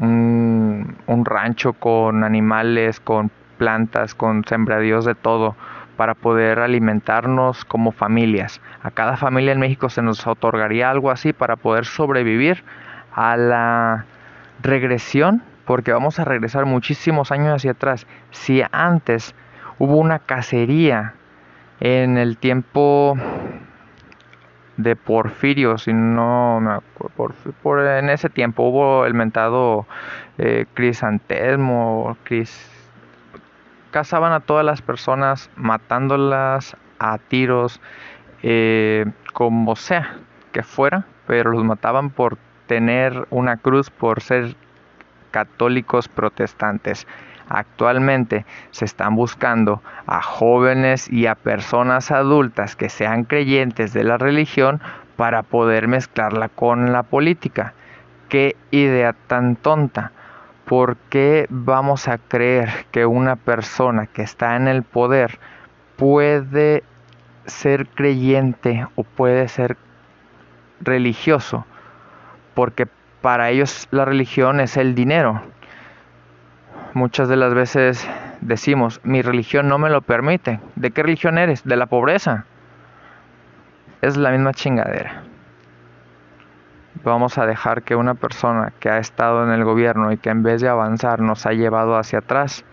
un, 0.00 1.24
rancho 1.24 1.74
con 1.74 2.24
animales, 2.24 3.00
con 3.00 3.30
plantas, 3.58 4.14
con 4.14 4.44
sembradíos 4.44 5.04
de 5.04 5.14
todo 5.14 5.54
para 5.96 6.14
poder 6.14 6.58
alimentarnos 6.60 7.64
como 7.64 7.92
familias? 7.92 8.60
A 8.82 8.90
cada 8.90 9.16
familia 9.16 9.52
en 9.52 9.60
México 9.60 9.90
se 9.90 10.02
nos 10.02 10.26
otorgaría 10.26 10.90
algo 10.90 11.10
así 11.10 11.32
para 11.32 11.56
poder 11.56 11.84
sobrevivir 11.84 12.64
a 13.12 13.36
la 13.36 14.06
regresión, 14.62 15.42
porque 15.66 15.92
vamos 15.92 16.18
a 16.18 16.24
regresar 16.24 16.64
muchísimos 16.64 17.30
años 17.30 17.54
hacia 17.54 17.72
atrás. 17.72 18.06
Si 18.30 18.62
antes 18.72 19.34
hubo 19.80 19.96
una 19.96 20.18
cacería 20.18 21.14
en 21.80 22.18
el 22.18 22.36
tiempo 22.36 23.16
de 24.76 24.94
Porfirio, 24.94 25.78
si 25.78 25.92
no 25.94 26.60
me 26.60 26.72
acuerdo, 26.72 27.54
por, 27.62 27.80
en 27.80 28.10
ese 28.10 28.28
tiempo 28.28 28.64
hubo 28.64 29.06
el 29.06 29.14
mentado 29.14 29.86
eh, 30.36 30.66
crisantemo, 30.74 32.16
cris, 32.24 32.70
cazaban 33.90 34.32
a 34.32 34.40
todas 34.40 34.66
las 34.66 34.82
personas 34.82 35.50
matándolas 35.56 36.76
a 36.98 37.16
tiros, 37.16 37.80
eh, 38.42 39.06
como 39.32 39.76
sea 39.76 40.18
que 40.52 40.62
fuera, 40.62 41.06
pero 41.26 41.52
los 41.52 41.64
mataban 41.64 42.10
por 42.10 42.36
tener 42.66 43.26
una 43.30 43.56
cruz, 43.56 43.88
por 43.88 44.20
ser 44.20 44.56
católicos 45.30 46.08
protestantes. 46.08 47.06
Actualmente 47.52 48.46
se 48.70 48.84
están 48.84 49.16
buscando 49.16 49.82
a 50.06 50.22
jóvenes 50.22 51.10
y 51.10 51.26
a 51.26 51.34
personas 51.34 52.12
adultas 52.12 52.76
que 52.76 52.88
sean 52.88 53.24
creyentes 53.24 53.92
de 53.92 54.04
la 54.04 54.18
religión 54.18 54.80
para 55.16 55.42
poder 55.42 55.88
mezclarla 55.88 56.48
con 56.48 56.92
la 56.92 57.02
política. 57.02 57.74
Qué 58.28 58.54
idea 58.70 59.14
tan 59.26 59.56
tonta. 59.56 60.12
¿Por 60.64 60.96
qué 61.08 61.48
vamos 61.50 62.06
a 62.06 62.18
creer 62.18 62.86
que 62.92 63.04
una 63.04 63.34
persona 63.34 64.06
que 64.06 64.22
está 64.22 64.54
en 64.54 64.68
el 64.68 64.84
poder 64.84 65.40
puede 65.96 66.84
ser 67.46 67.88
creyente 67.88 68.86
o 68.94 69.02
puede 69.02 69.48
ser 69.48 69.76
religioso? 70.80 71.66
Porque 72.54 72.86
para 73.20 73.50
ellos 73.50 73.88
la 73.90 74.04
religión 74.04 74.60
es 74.60 74.76
el 74.76 74.94
dinero 74.94 75.42
muchas 76.94 77.28
de 77.28 77.36
las 77.36 77.54
veces 77.54 78.08
decimos, 78.40 79.00
mi 79.04 79.22
religión 79.22 79.68
no 79.68 79.78
me 79.78 79.90
lo 79.90 80.02
permite. 80.02 80.60
¿De 80.76 80.90
qué 80.90 81.02
religión 81.02 81.38
eres? 81.38 81.64
De 81.64 81.76
la 81.76 81.86
pobreza. 81.86 82.44
Es 84.02 84.16
la 84.16 84.30
misma 84.30 84.54
chingadera. 84.54 85.22
Vamos 87.04 87.38
a 87.38 87.46
dejar 87.46 87.82
que 87.82 87.96
una 87.96 88.14
persona 88.14 88.72
que 88.78 88.90
ha 88.90 88.98
estado 88.98 89.44
en 89.44 89.50
el 89.50 89.64
gobierno 89.64 90.12
y 90.12 90.18
que 90.18 90.30
en 90.30 90.42
vez 90.42 90.60
de 90.60 90.68
avanzar 90.68 91.20
nos 91.20 91.46
ha 91.46 91.52
llevado 91.52 91.96
hacia 91.96 92.18
atrás, 92.18 92.64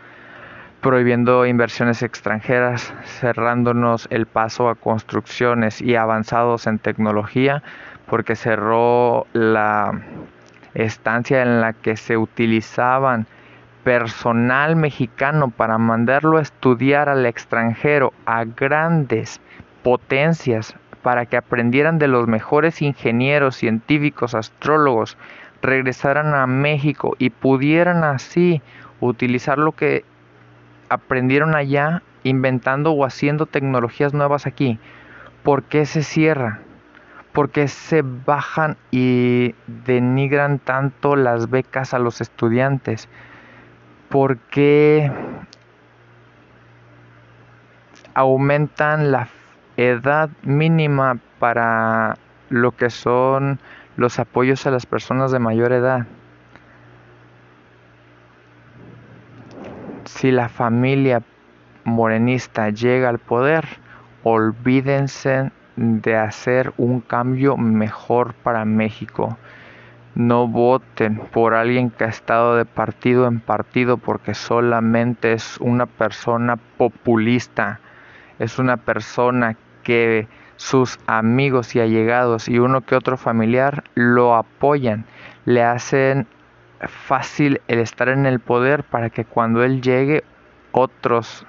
prohibiendo 0.82 1.46
inversiones 1.46 2.04
extranjeras, 2.04 2.94
cerrándonos 3.06 4.08
el 4.10 4.26
paso 4.26 4.70
a 4.70 4.76
construcciones 4.76 5.82
y 5.82 5.96
avanzados 5.96 6.68
en 6.68 6.80
tecnología, 6.80 7.64
porque 8.06 8.36
cerró 8.36 9.28
la 9.34 10.02
estancia 10.74 11.42
en 11.42 11.62
la 11.62 11.74
que 11.74 11.96
se 11.98 12.18
utilizaban 12.18 13.28
personal 13.88 14.76
mexicano 14.76 15.50
para 15.50 15.78
mandarlo 15.78 16.40
a 16.40 16.42
estudiar 16.42 17.08
al 17.08 17.26
extranjero 17.26 18.12
a 18.26 18.44
grandes 18.44 19.40
potencias 19.82 20.76
para 21.04 21.26
que 21.26 21.38
aprendieran 21.38 21.98
de 21.98 22.10
los 22.10 22.28
mejores 22.28 22.82
ingenieros, 22.82 23.56
científicos, 23.56 24.36
astrólogos, 24.36 25.18
regresaran 25.62 26.36
a 26.36 26.48
México 26.48 27.16
y 27.18 27.30
pudieran 27.30 28.04
así 28.04 28.62
utilizar 29.00 29.58
lo 29.58 29.72
que 29.72 30.04
aprendieron 30.90 31.56
allá 31.56 32.04
inventando 32.24 32.92
o 32.92 33.06
haciendo 33.06 33.46
tecnologías 33.46 34.14
nuevas 34.14 34.48
aquí. 34.48 34.80
¿Por 35.44 35.64
qué 35.64 35.86
se 35.86 36.04
cierra? 36.04 36.60
¿Por 37.32 37.52
qué 37.52 37.70
se 37.70 38.02
bajan 38.02 38.76
y 38.92 39.56
denigran 39.68 40.60
tanto 40.60 41.16
las 41.16 41.50
becas 41.50 41.94
a 41.94 42.00
los 42.00 42.20
estudiantes? 42.20 43.08
Por 44.10 44.38
qué 44.38 45.12
aumentan 48.14 49.12
la 49.12 49.28
edad 49.78 50.30
mínima 50.42 51.20
para 51.40 52.18
lo 52.50 52.76
que 52.76 52.90
son 52.90 53.60
los 53.96 54.20
apoyos 54.20 54.66
a 54.66 54.72
las 54.72 54.86
personas 54.86 55.32
de 55.32 55.40
mayor 55.40 55.72
edad. 55.72 56.08
Si 60.06 60.32
la 60.32 60.50
familia 60.50 61.22
morenista 61.84 62.70
llega 62.70 63.10
al 63.10 63.20
poder, 63.20 63.66
olvídense 64.24 65.52
de 65.76 66.16
hacer 66.16 66.74
un 66.78 67.02
cambio 67.02 67.56
mejor 67.56 68.34
para 68.34 68.66
México. 68.66 69.38
No 70.18 70.48
voten 70.48 71.18
por 71.32 71.54
alguien 71.54 71.92
que 71.92 72.06
ha 72.06 72.08
estado 72.08 72.56
de 72.56 72.66
partido 72.66 73.28
en 73.28 73.40
partido 73.40 73.98
porque 73.98 74.34
solamente 74.34 75.34
es 75.34 75.60
una 75.60 75.86
persona 75.86 76.56
populista. 76.56 77.80
Es 78.40 78.58
una 78.58 78.78
persona 78.78 79.56
que 79.84 80.28
sus 80.56 81.00
amigos 81.06 81.76
y 81.76 81.82
allegados 81.82 82.50
y 82.50 82.58
uno 82.58 82.82
que 82.82 82.96
otro 82.96 83.16
familiar 83.16 83.84
lo 83.94 84.34
apoyan. 84.34 85.06
Le 85.46 85.62
hacen 85.62 86.26
fácil 86.80 87.62
el 87.68 87.78
estar 87.78 88.10
en 88.10 88.26
el 88.26 88.40
poder 88.40 88.86
para 88.86 89.12
que 89.12 89.24
cuando 89.24 89.64
él 89.64 89.84
llegue 89.84 90.24
otros 90.72 91.46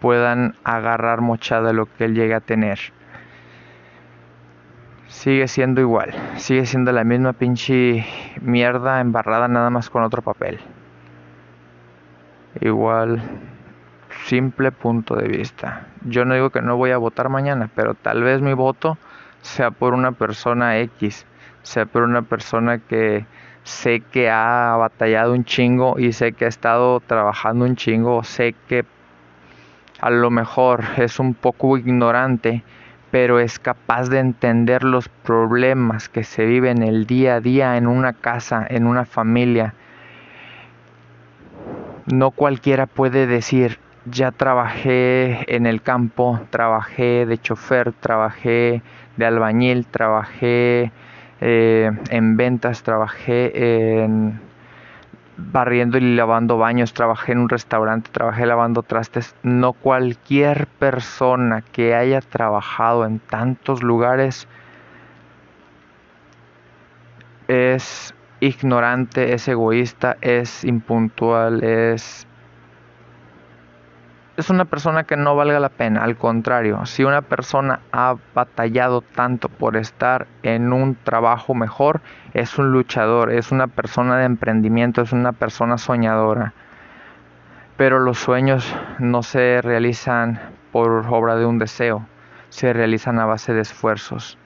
puedan 0.00 0.56
agarrar 0.64 1.20
mochada 1.20 1.68
de 1.68 1.74
lo 1.74 1.86
que 1.86 2.06
él 2.06 2.16
llegue 2.16 2.34
a 2.34 2.40
tener 2.40 2.80
sigue 5.10 5.48
siendo 5.48 5.80
igual, 5.80 6.14
sigue 6.36 6.64
siendo 6.64 6.92
la 6.92 7.04
misma 7.04 7.32
pinche 7.32 8.06
mierda 8.40 9.00
embarrada 9.00 9.48
nada 9.48 9.68
más 9.68 9.90
con 9.90 10.04
otro 10.04 10.22
papel. 10.22 10.60
Igual, 12.60 13.20
simple 14.24 14.70
punto 14.70 15.16
de 15.16 15.28
vista. 15.28 15.88
Yo 16.04 16.24
no 16.24 16.34
digo 16.34 16.50
que 16.50 16.62
no 16.62 16.76
voy 16.76 16.92
a 16.92 16.98
votar 16.98 17.28
mañana, 17.28 17.68
pero 17.74 17.94
tal 17.94 18.22
vez 18.22 18.40
mi 18.40 18.54
voto 18.54 18.98
sea 19.42 19.72
por 19.72 19.94
una 19.94 20.12
persona 20.12 20.78
X, 20.78 21.26
sea 21.62 21.86
por 21.86 22.02
una 22.02 22.22
persona 22.22 22.78
que 22.78 23.26
sé 23.64 24.00
que 24.12 24.30
ha 24.30 24.76
batallado 24.78 25.32
un 25.32 25.44
chingo 25.44 25.98
y 25.98 26.12
sé 26.12 26.32
que 26.32 26.44
ha 26.44 26.48
estado 26.48 27.00
trabajando 27.00 27.64
un 27.64 27.74
chingo, 27.76 28.22
sé 28.22 28.54
que 28.68 28.84
a 30.00 30.10
lo 30.10 30.30
mejor 30.30 30.84
es 30.96 31.18
un 31.18 31.34
poco 31.34 31.76
ignorante 31.76 32.62
pero 33.10 33.40
es 33.40 33.58
capaz 33.58 34.08
de 34.08 34.20
entender 34.20 34.84
los 34.84 35.08
problemas 35.08 36.08
que 36.08 36.24
se 36.24 36.44
viven 36.44 36.82
el 36.82 37.06
día 37.06 37.36
a 37.36 37.40
día 37.40 37.76
en 37.76 37.86
una 37.86 38.12
casa, 38.12 38.66
en 38.68 38.86
una 38.86 39.04
familia. 39.04 39.74
No 42.06 42.30
cualquiera 42.30 42.86
puede 42.86 43.26
decir, 43.26 43.78
ya 44.06 44.30
trabajé 44.30 45.44
en 45.54 45.66
el 45.66 45.82
campo, 45.82 46.40
trabajé 46.50 47.26
de 47.26 47.38
chofer, 47.38 47.92
trabajé 47.92 48.82
de 49.16 49.26
albañil, 49.26 49.86
trabajé 49.86 50.92
eh, 51.40 51.90
en 52.10 52.36
ventas, 52.36 52.82
trabajé 52.82 54.02
en 54.02 54.40
barriendo 55.52 55.98
y 55.98 56.14
lavando 56.14 56.58
baños, 56.58 56.92
trabajé 56.92 57.32
en 57.32 57.38
un 57.38 57.48
restaurante, 57.48 58.10
trabajé 58.12 58.46
lavando 58.46 58.82
trastes. 58.82 59.34
No 59.42 59.72
cualquier 59.72 60.66
persona 60.66 61.62
que 61.62 61.94
haya 61.94 62.20
trabajado 62.20 63.04
en 63.06 63.18
tantos 63.18 63.82
lugares 63.82 64.46
es 67.48 68.14
ignorante, 68.40 69.34
es 69.34 69.48
egoísta, 69.48 70.16
es 70.20 70.64
impuntual, 70.64 71.62
es 71.64 72.26
es 74.40 74.50
una 74.50 74.64
persona 74.64 75.04
que 75.04 75.16
no 75.16 75.36
valga 75.36 75.60
la 75.60 75.68
pena. 75.68 76.02
Al 76.02 76.16
contrario, 76.16 76.84
si 76.86 77.04
una 77.04 77.20
persona 77.20 77.80
ha 77.92 78.16
batallado 78.34 79.02
tanto 79.02 79.48
por 79.48 79.76
estar 79.76 80.26
en 80.42 80.72
un 80.72 80.96
trabajo 80.96 81.54
mejor, 81.54 82.00
es 82.32 82.58
un 82.58 82.72
luchador, 82.72 83.32
es 83.32 83.52
una 83.52 83.66
persona 83.66 84.16
de 84.16 84.24
emprendimiento, 84.24 85.02
es 85.02 85.12
una 85.12 85.32
persona 85.32 85.76
soñadora. 85.76 86.54
Pero 87.76 87.98
los 87.98 88.18
sueños 88.18 88.74
no 88.98 89.22
se 89.22 89.60
realizan 89.62 90.40
por 90.72 91.06
obra 91.10 91.36
de 91.36 91.44
un 91.44 91.58
deseo, 91.58 92.06
se 92.48 92.72
realizan 92.72 93.18
a 93.18 93.26
base 93.26 93.52
de 93.52 93.60
esfuerzos. 93.60 94.38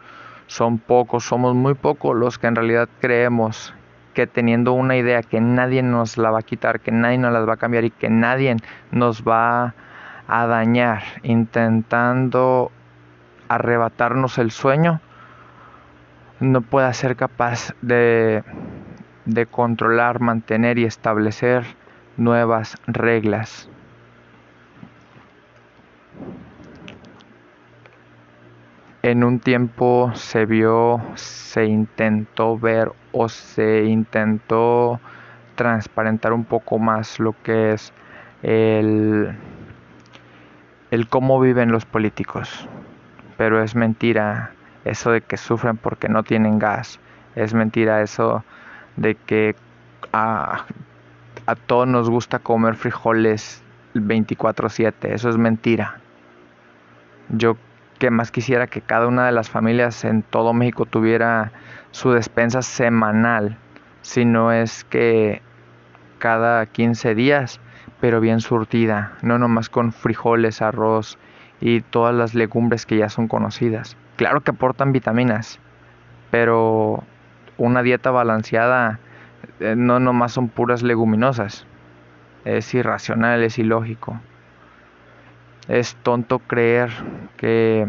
Son 0.46 0.78
pocos, 0.78 1.24
somos 1.24 1.54
muy 1.54 1.74
pocos 1.74 2.16
los 2.16 2.38
que 2.38 2.48
en 2.48 2.56
realidad 2.56 2.88
creemos 3.00 3.72
que 4.14 4.26
teniendo 4.26 4.72
una 4.72 4.96
idea 4.96 5.22
que 5.22 5.40
nadie 5.40 5.82
nos 5.82 6.16
la 6.16 6.30
va 6.30 6.38
a 6.38 6.42
quitar, 6.42 6.80
que 6.80 6.90
nadie 6.90 7.18
nos 7.18 7.32
la 7.32 7.40
va 7.40 7.54
a 7.54 7.56
cambiar 7.58 7.84
y 7.84 7.90
que 7.90 8.08
nadie 8.08 8.56
nos 8.90 9.22
va 9.22 9.74
a 10.26 10.46
dañar, 10.46 11.02
intentando 11.22 12.70
arrebatarnos 13.48 14.38
el 14.38 14.50
sueño, 14.50 15.00
no 16.40 16.62
pueda 16.62 16.92
ser 16.94 17.16
capaz 17.16 17.74
de, 17.82 18.42
de 19.26 19.46
controlar, 19.46 20.20
mantener 20.20 20.78
y 20.78 20.84
establecer 20.84 21.64
nuevas 22.16 22.76
reglas. 22.86 23.68
En 29.04 29.22
un 29.22 29.38
tiempo 29.38 30.12
se 30.14 30.46
vio, 30.46 30.98
se 31.14 31.66
intentó 31.66 32.58
ver 32.58 32.90
o 33.12 33.28
se 33.28 33.84
intentó 33.84 34.98
transparentar 35.56 36.32
un 36.32 36.46
poco 36.46 36.78
más 36.78 37.20
lo 37.20 37.34
que 37.42 37.72
es 37.72 37.92
el 38.40 39.36
cómo 41.10 41.38
viven 41.38 41.70
los 41.70 41.84
políticos. 41.84 42.66
Pero 43.36 43.62
es 43.62 43.74
mentira 43.74 44.52
eso 44.86 45.10
de 45.10 45.20
que 45.20 45.36
sufren 45.36 45.76
porque 45.76 46.08
no 46.08 46.22
tienen 46.22 46.58
gas. 46.58 46.98
Es 47.34 47.52
mentira 47.52 48.00
eso 48.00 48.42
de 48.96 49.16
que 49.16 49.54
a, 50.14 50.64
a 51.44 51.54
todos 51.56 51.86
nos 51.86 52.08
gusta 52.08 52.38
comer 52.38 52.74
frijoles 52.74 53.62
24/7. 53.92 55.12
Eso 55.12 55.28
es 55.28 55.36
mentira. 55.36 56.00
Yo 57.28 57.58
que 58.04 58.10
más 58.10 58.30
quisiera 58.30 58.66
que 58.66 58.82
cada 58.82 59.06
una 59.06 59.24
de 59.24 59.32
las 59.32 59.48
familias 59.48 60.04
en 60.04 60.20
todo 60.20 60.52
México 60.52 60.84
tuviera 60.84 61.52
su 61.90 62.12
despensa 62.12 62.60
semanal, 62.60 63.56
si 64.02 64.26
no 64.26 64.52
es 64.52 64.84
que 64.84 65.40
cada 66.18 66.66
15 66.66 67.14
días 67.14 67.60
pero 68.02 68.20
bien 68.20 68.40
surtida, 68.40 69.12
no 69.22 69.38
nomás 69.38 69.70
con 69.70 69.94
frijoles, 69.94 70.60
arroz 70.60 71.16
y 71.62 71.80
todas 71.80 72.14
las 72.14 72.34
legumbres 72.34 72.84
que 72.84 72.98
ya 72.98 73.08
son 73.08 73.26
conocidas. 73.26 73.96
Claro 74.16 74.42
que 74.42 74.50
aportan 74.50 74.92
vitaminas, 74.92 75.58
pero 76.30 77.04
una 77.56 77.82
dieta 77.82 78.10
balanceada 78.10 79.00
eh, 79.60 79.76
no 79.78 79.98
nomás 79.98 80.32
son 80.32 80.48
puras 80.48 80.82
leguminosas. 80.82 81.66
Es 82.44 82.74
irracional, 82.74 83.42
es 83.42 83.58
ilógico. 83.58 84.20
Es 85.68 85.96
tonto 86.02 86.40
creer 86.40 86.90
que 87.36 87.86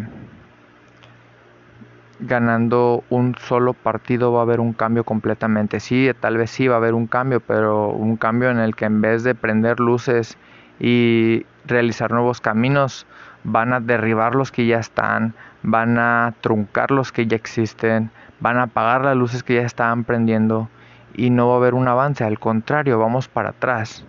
ganando 2.19 3.03
un 3.09 3.35
solo 3.37 3.73
partido 3.73 4.31
va 4.31 4.39
a 4.39 4.43
haber 4.43 4.59
un 4.59 4.73
cambio 4.73 5.03
completamente. 5.03 5.79
Sí, 5.79 6.09
tal 6.19 6.37
vez 6.37 6.51
sí 6.51 6.67
va 6.67 6.75
a 6.75 6.77
haber 6.77 6.93
un 6.93 7.07
cambio, 7.07 7.41
pero 7.41 7.89
un 7.89 8.15
cambio 8.17 8.49
en 8.49 8.59
el 8.59 8.75
que 8.75 8.85
en 8.85 9.01
vez 9.01 9.23
de 9.23 9.35
prender 9.35 9.79
luces 9.79 10.37
y 10.79 11.45
realizar 11.65 12.11
nuevos 12.11 12.41
caminos, 12.41 13.05
van 13.43 13.73
a 13.73 13.79
derribar 13.79 14.35
los 14.35 14.51
que 14.51 14.65
ya 14.65 14.79
están, 14.79 15.33
van 15.61 15.97
a 15.99 16.33
truncar 16.41 16.91
los 16.91 17.11
que 17.11 17.27
ya 17.27 17.35
existen, 17.35 18.11
van 18.39 18.57
a 18.57 18.63
apagar 18.63 19.03
las 19.03 19.15
luces 19.15 19.43
que 19.43 19.55
ya 19.55 19.61
estaban 19.61 20.03
prendiendo 20.03 20.69
y 21.13 21.29
no 21.29 21.47
va 21.47 21.55
a 21.55 21.57
haber 21.57 21.73
un 21.73 21.87
avance, 21.87 22.23
al 22.23 22.39
contrario, 22.39 22.99
vamos 22.99 23.27
para 23.27 23.49
atrás. 23.49 24.05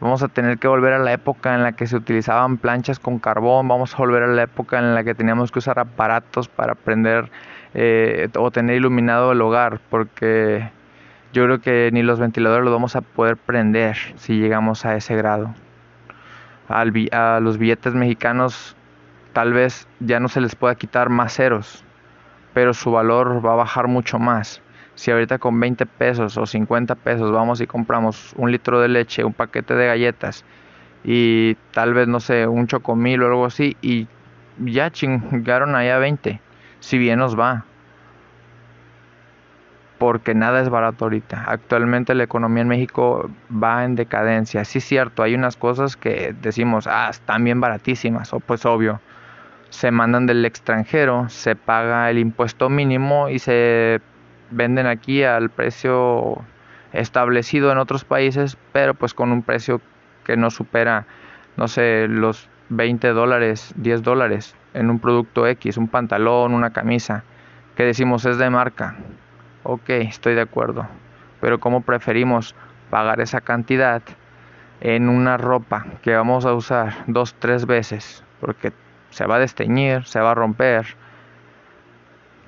Vamos 0.00 0.22
a 0.22 0.28
tener 0.28 0.58
que 0.58 0.68
volver 0.68 0.92
a 0.92 1.00
la 1.00 1.12
época 1.12 1.56
en 1.56 1.64
la 1.64 1.72
que 1.72 1.88
se 1.88 1.96
utilizaban 1.96 2.56
planchas 2.56 3.00
con 3.00 3.18
carbón, 3.18 3.66
vamos 3.66 3.94
a 3.94 3.96
volver 3.98 4.22
a 4.22 4.28
la 4.28 4.42
época 4.44 4.78
en 4.78 4.94
la 4.94 5.02
que 5.02 5.14
teníamos 5.14 5.50
que 5.50 5.58
usar 5.58 5.80
aparatos 5.80 6.46
para 6.48 6.76
prender 6.76 7.30
eh, 7.74 8.28
o 8.36 8.50
tener 8.52 8.76
iluminado 8.76 9.32
el 9.32 9.40
hogar, 9.40 9.80
porque 9.90 10.70
yo 11.32 11.44
creo 11.44 11.60
que 11.60 11.90
ni 11.92 12.04
los 12.04 12.20
ventiladores 12.20 12.64
los 12.64 12.72
vamos 12.72 12.94
a 12.94 13.00
poder 13.00 13.36
prender 13.36 13.96
si 14.16 14.38
llegamos 14.38 14.86
a 14.86 14.94
ese 14.94 15.16
grado. 15.16 15.52
a 16.68 17.40
los 17.40 17.58
billetes 17.58 17.94
mexicanos 17.94 18.76
tal 19.32 19.52
vez 19.52 19.88
ya 20.00 20.20
no 20.20 20.28
se 20.28 20.40
les 20.40 20.54
pueda 20.54 20.76
quitar 20.76 21.10
más 21.10 21.34
ceros, 21.34 21.84
pero 22.54 22.72
su 22.72 22.92
valor 22.92 23.44
va 23.44 23.52
a 23.52 23.56
bajar 23.56 23.88
mucho 23.88 24.18
más. 24.18 24.62
Si 24.98 25.12
ahorita 25.12 25.38
con 25.38 25.60
20 25.60 25.86
pesos 25.86 26.36
o 26.36 26.44
50 26.44 26.96
pesos 26.96 27.30
vamos 27.30 27.60
y 27.60 27.68
compramos 27.68 28.34
un 28.36 28.50
litro 28.50 28.80
de 28.80 28.88
leche, 28.88 29.22
un 29.22 29.32
paquete 29.32 29.74
de 29.74 29.86
galletas 29.86 30.44
y 31.04 31.54
tal 31.70 31.94
vez, 31.94 32.08
no 32.08 32.18
sé, 32.18 32.48
un 32.48 32.66
chocomil 32.66 33.22
o 33.22 33.26
algo 33.26 33.46
así 33.46 33.76
y 33.80 34.08
ya 34.58 34.90
chingaron 34.90 35.76
allá 35.76 35.98
20, 35.98 36.40
si 36.80 36.98
bien 36.98 37.20
nos 37.20 37.38
va. 37.38 37.64
Porque 39.98 40.34
nada 40.34 40.62
es 40.62 40.68
barato 40.68 41.04
ahorita. 41.04 41.44
Actualmente 41.46 42.16
la 42.16 42.24
economía 42.24 42.62
en 42.62 42.68
México 42.68 43.30
va 43.52 43.84
en 43.84 43.94
decadencia. 43.94 44.64
Sí 44.64 44.80
cierto, 44.80 45.22
hay 45.22 45.36
unas 45.36 45.56
cosas 45.56 45.96
que 45.96 46.34
decimos, 46.42 46.88
ah, 46.88 47.06
están 47.08 47.44
bien 47.44 47.60
baratísimas, 47.60 48.34
o 48.34 48.40
pues 48.40 48.66
obvio. 48.66 49.00
Se 49.70 49.92
mandan 49.92 50.26
del 50.26 50.44
extranjero, 50.44 51.28
se 51.28 51.54
paga 51.54 52.10
el 52.10 52.18
impuesto 52.18 52.68
mínimo 52.68 53.28
y 53.28 53.38
se 53.38 54.00
venden 54.50 54.86
aquí 54.86 55.22
al 55.22 55.50
precio 55.50 56.44
establecido 56.92 57.70
en 57.72 57.78
otros 57.78 58.04
países, 58.04 58.56
pero 58.72 58.94
pues 58.94 59.14
con 59.14 59.32
un 59.32 59.42
precio 59.42 59.80
que 60.24 60.36
no 60.36 60.50
supera, 60.50 61.06
no 61.56 61.68
sé, 61.68 62.06
los 62.08 62.48
20 62.70 63.08
dólares, 63.08 63.72
10 63.76 64.02
dólares 64.02 64.54
en 64.74 64.90
un 64.90 64.98
producto 64.98 65.46
X, 65.46 65.76
un 65.76 65.88
pantalón, 65.88 66.54
una 66.54 66.70
camisa, 66.70 67.24
que 67.76 67.84
decimos 67.84 68.24
es 68.26 68.38
de 68.38 68.50
marca. 68.50 68.96
Ok, 69.62 69.90
estoy 69.90 70.34
de 70.34 70.42
acuerdo, 70.42 70.86
pero 71.40 71.60
¿cómo 71.60 71.82
preferimos 71.82 72.54
pagar 72.90 73.20
esa 73.20 73.40
cantidad 73.40 74.02
en 74.80 75.08
una 75.08 75.36
ropa 75.36 75.86
que 76.02 76.14
vamos 76.14 76.46
a 76.46 76.54
usar 76.54 77.04
dos, 77.06 77.34
tres 77.38 77.66
veces? 77.66 78.24
Porque 78.40 78.72
se 79.10 79.26
va 79.26 79.36
a 79.36 79.40
desteñir, 79.40 80.04
se 80.04 80.20
va 80.20 80.32
a 80.32 80.34
romper, 80.34 80.86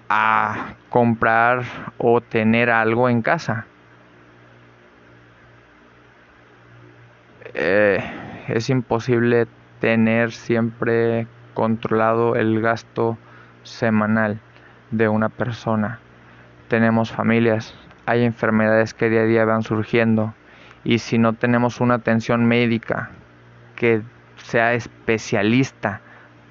a 0.08 0.74
comprar 0.90 1.62
o 1.98 2.20
tener 2.20 2.68
algo 2.68 3.08
en 3.08 3.22
casa. 3.22 3.66
Eh, 7.54 8.02
es 8.48 8.68
imposible 8.68 9.46
tener 9.80 10.32
siempre 10.32 11.26
controlado 11.54 12.36
el 12.36 12.60
gasto 12.60 13.18
semanal 13.62 14.40
de 14.90 15.08
una 15.08 15.28
persona. 15.28 16.00
Tenemos 16.68 17.10
familias, 17.10 17.74
hay 18.06 18.24
enfermedades 18.24 18.94
que 18.94 19.08
día 19.08 19.22
a 19.22 19.24
día 19.24 19.44
van 19.44 19.62
surgiendo 19.62 20.34
y 20.84 20.98
si 20.98 21.18
no 21.18 21.32
tenemos 21.34 21.80
una 21.80 21.94
atención 21.94 22.46
médica 22.46 23.10
que 23.76 24.02
sea 24.36 24.74
especialista 24.74 26.00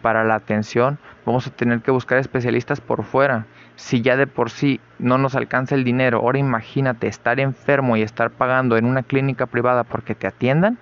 para 0.02 0.23
la 0.23 0.36
atención, 0.36 0.99
vamos 1.25 1.47
a 1.47 1.52
tener 1.52 1.82
que 1.82 1.91
buscar 1.91 2.17
especialistas 2.17 2.82
por 2.82 3.04
fuera. 3.04 3.45
Si 3.79 4.01
ya 4.01 4.17
de 4.17 4.27
por 4.27 4.49
sí 4.49 4.81
no 4.99 5.17
nos 5.17 5.35
alcanza 5.35 5.73
el 5.73 5.85
dinero, 5.85 6.17
ahora 6.19 6.37
imagínate 6.37 7.07
estar 7.07 7.39
enfermo 7.39 7.95
y 7.95 8.01
estar 8.01 8.29
pagando 8.29 8.75
en 8.75 8.83
una 8.83 9.03
clínica 9.03 9.45
privada 9.45 9.85
porque 9.85 10.15
te 10.15 10.27
atiendan. 10.27 10.77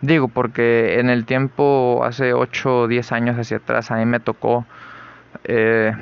Digo, 0.00 0.28
porque 0.28 0.98
en 0.98 1.10
el 1.10 1.26
tiempo, 1.26 2.00
hace 2.04 2.32
8 2.32 2.80
o 2.80 2.88
10 2.88 3.12
años 3.12 3.36
hacia 3.38 3.58
atrás, 3.58 3.90
a 3.90 3.96
mí 3.96 4.06
me 4.06 4.18
tocó 4.18 4.64
eh, 5.44 5.92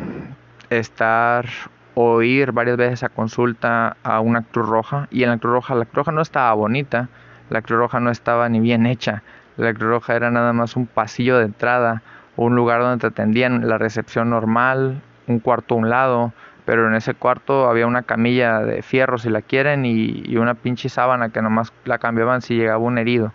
estar 0.71 1.47
o 1.95 2.23
ir 2.23 2.53
varias 2.53 2.77
veces 2.77 3.03
a 3.03 3.09
consulta 3.09 3.97
a 4.05 4.21
una 4.21 4.43
Cruz 4.43 4.69
Roja. 4.69 5.09
Y 5.11 5.25
en 5.25 5.31
la 5.31 5.39
Cruz 5.39 5.53
Roja, 5.53 5.75
la 5.75 5.87
Cruz 5.87 5.97
Roja 5.97 6.13
no 6.13 6.23
estaba 6.23 6.55
bonita, 6.55 7.09
la 7.51 7.61
Cruz 7.61 7.81
Roja 7.81 7.99
no 7.99 8.11
estaba 8.13 8.49
ni 8.49 8.61
bien 8.61 8.87
hecha. 8.87 9.25
La 9.57 9.75
Cruz 9.75 9.91
Roja 9.91 10.15
era 10.15 10.31
nada 10.31 10.53
más 10.53 10.77
un 10.77 10.87
pasillo 10.87 11.39
de 11.39 11.47
entrada, 11.47 12.03
un 12.37 12.55
lugar 12.55 12.81
donde 12.83 13.01
te 13.01 13.07
atendían 13.07 13.69
la 13.69 13.79
recepción 13.79 14.31
normal, 14.31 15.01
un 15.27 15.41
cuarto 15.41 15.75
a 15.75 15.79
un 15.79 15.91
lado, 15.91 16.33
pero 16.65 16.89
en 16.89 16.95
ese 16.95 17.15
cuarto 17.15 17.69
había 17.69 17.87
una 17.87 18.03
camilla 18.03 18.61
de 18.61 18.83
fierro 18.83 19.19
si 19.19 19.31
la 19.31 19.41
quieren 19.41 19.85
y, 19.87 20.37
una 20.37 20.55
pinche 20.55 20.89
sábana 20.89 21.31
que 21.31 21.41
nomás 21.41 21.73
la 21.85 21.99
cambiaban 21.99 22.43
si 22.43 22.57
llegaba 22.57 22.79
un 22.79 22.99
herido, 22.99 23.33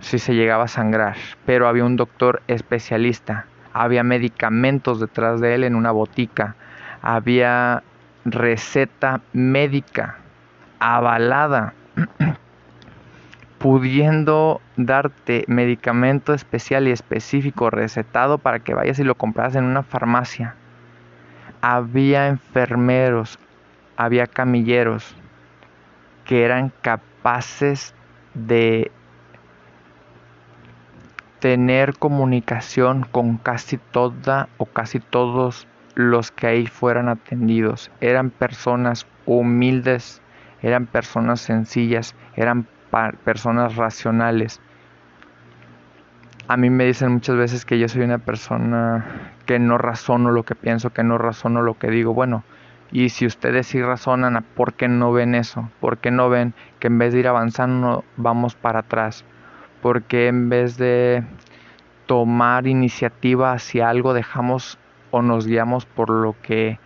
si 0.00 0.18
se 0.18 0.34
llegaba 0.34 0.64
a 0.64 0.68
sangrar, 0.68 1.16
pero 1.46 1.66
había 1.66 1.84
un 1.84 1.96
doctor 1.96 2.42
especialista, 2.46 3.46
había 3.72 4.02
medicamentos 4.04 5.00
detrás 5.00 5.40
de 5.40 5.54
él 5.54 5.64
en 5.64 5.74
una 5.74 5.90
botica, 5.90 6.54
había 7.02 7.82
receta 8.24 9.20
médica 9.32 10.16
avalada 10.78 11.74
pudiendo 13.64 14.60
darte 14.76 15.46
medicamento 15.48 16.34
especial 16.34 16.86
y 16.86 16.90
específico 16.90 17.70
recetado 17.70 18.36
para 18.36 18.58
que 18.58 18.74
vayas 18.74 18.98
y 18.98 19.04
lo 19.04 19.14
compras 19.14 19.54
en 19.54 19.64
una 19.64 19.82
farmacia. 19.82 20.54
Había 21.62 22.28
enfermeros, 22.28 23.38
había 23.96 24.26
camilleros 24.26 25.16
que 26.26 26.44
eran 26.44 26.74
capaces 26.82 27.94
de 28.34 28.92
tener 31.38 31.96
comunicación 31.96 33.06
con 33.10 33.38
casi 33.38 33.78
toda 33.78 34.50
o 34.58 34.66
casi 34.66 35.00
todos 35.00 35.66
los 35.94 36.30
que 36.30 36.48
ahí 36.48 36.66
fueran 36.66 37.08
atendidos. 37.08 37.90
Eran 38.02 38.28
personas 38.28 39.06
humildes, 39.24 40.20
eran 40.60 40.84
personas 40.84 41.40
sencillas, 41.40 42.14
eran 42.36 42.66
personas 43.24 43.76
racionales. 43.76 44.60
A 46.46 46.56
mí 46.56 46.70
me 46.70 46.84
dicen 46.84 47.12
muchas 47.12 47.36
veces 47.36 47.64
que 47.64 47.78
yo 47.78 47.88
soy 47.88 48.02
una 48.02 48.18
persona 48.18 49.32
que 49.46 49.58
no 49.58 49.78
razono 49.78 50.30
lo 50.30 50.42
que 50.42 50.54
pienso, 50.54 50.90
que 50.90 51.02
no 51.02 51.18
razono 51.18 51.62
lo 51.62 51.78
que 51.78 51.90
digo. 51.90 52.14
Bueno, 52.14 52.44
y 52.92 53.08
si 53.08 53.26
ustedes 53.26 53.66
sí 53.66 53.82
razonan, 53.82 54.44
¿por 54.54 54.74
qué 54.74 54.88
no 54.88 55.12
ven 55.12 55.34
eso? 55.34 55.70
¿Por 55.80 55.98
qué 55.98 56.10
no 56.10 56.28
ven 56.28 56.54
que 56.78 56.88
en 56.88 56.98
vez 56.98 57.12
de 57.12 57.20
ir 57.20 57.28
avanzando 57.28 58.04
vamos 58.16 58.54
para 58.54 58.80
atrás? 58.80 59.24
¿Por 59.82 60.02
qué 60.02 60.28
en 60.28 60.48
vez 60.48 60.76
de 60.76 61.24
tomar 62.06 62.66
iniciativa 62.66 63.52
hacia 63.52 63.88
algo 63.88 64.14
dejamos 64.14 64.78
o 65.10 65.22
nos 65.22 65.46
guiamos 65.46 65.86
por 65.86 66.10
lo 66.10 66.36
que 66.42 66.78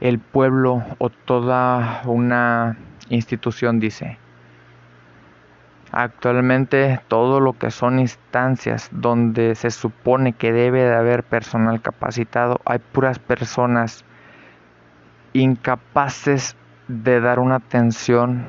el 0.00 0.18
pueblo 0.18 0.84
o 0.98 1.10
toda 1.10 2.02
una 2.04 2.76
institución 3.08 3.80
dice? 3.80 4.18
Actualmente 5.94 7.00
todo 7.06 7.38
lo 7.38 7.52
que 7.52 7.70
son 7.70 7.98
instancias 7.98 8.88
donde 8.92 9.54
se 9.54 9.70
supone 9.70 10.32
que 10.32 10.50
debe 10.50 10.80
de 10.84 10.94
haber 10.94 11.22
personal 11.22 11.82
capacitado, 11.82 12.60
hay 12.64 12.78
puras 12.78 13.18
personas 13.18 14.02
incapaces 15.34 16.56
de 16.88 17.20
dar 17.20 17.38
una 17.38 17.56
atención 17.56 18.46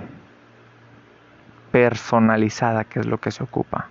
personalizada, 1.73 2.85
que 2.85 3.01
es 3.01 3.07
lo 3.07 3.17
que 3.17 3.31
se 3.31 3.43
ocupa. 3.43 3.89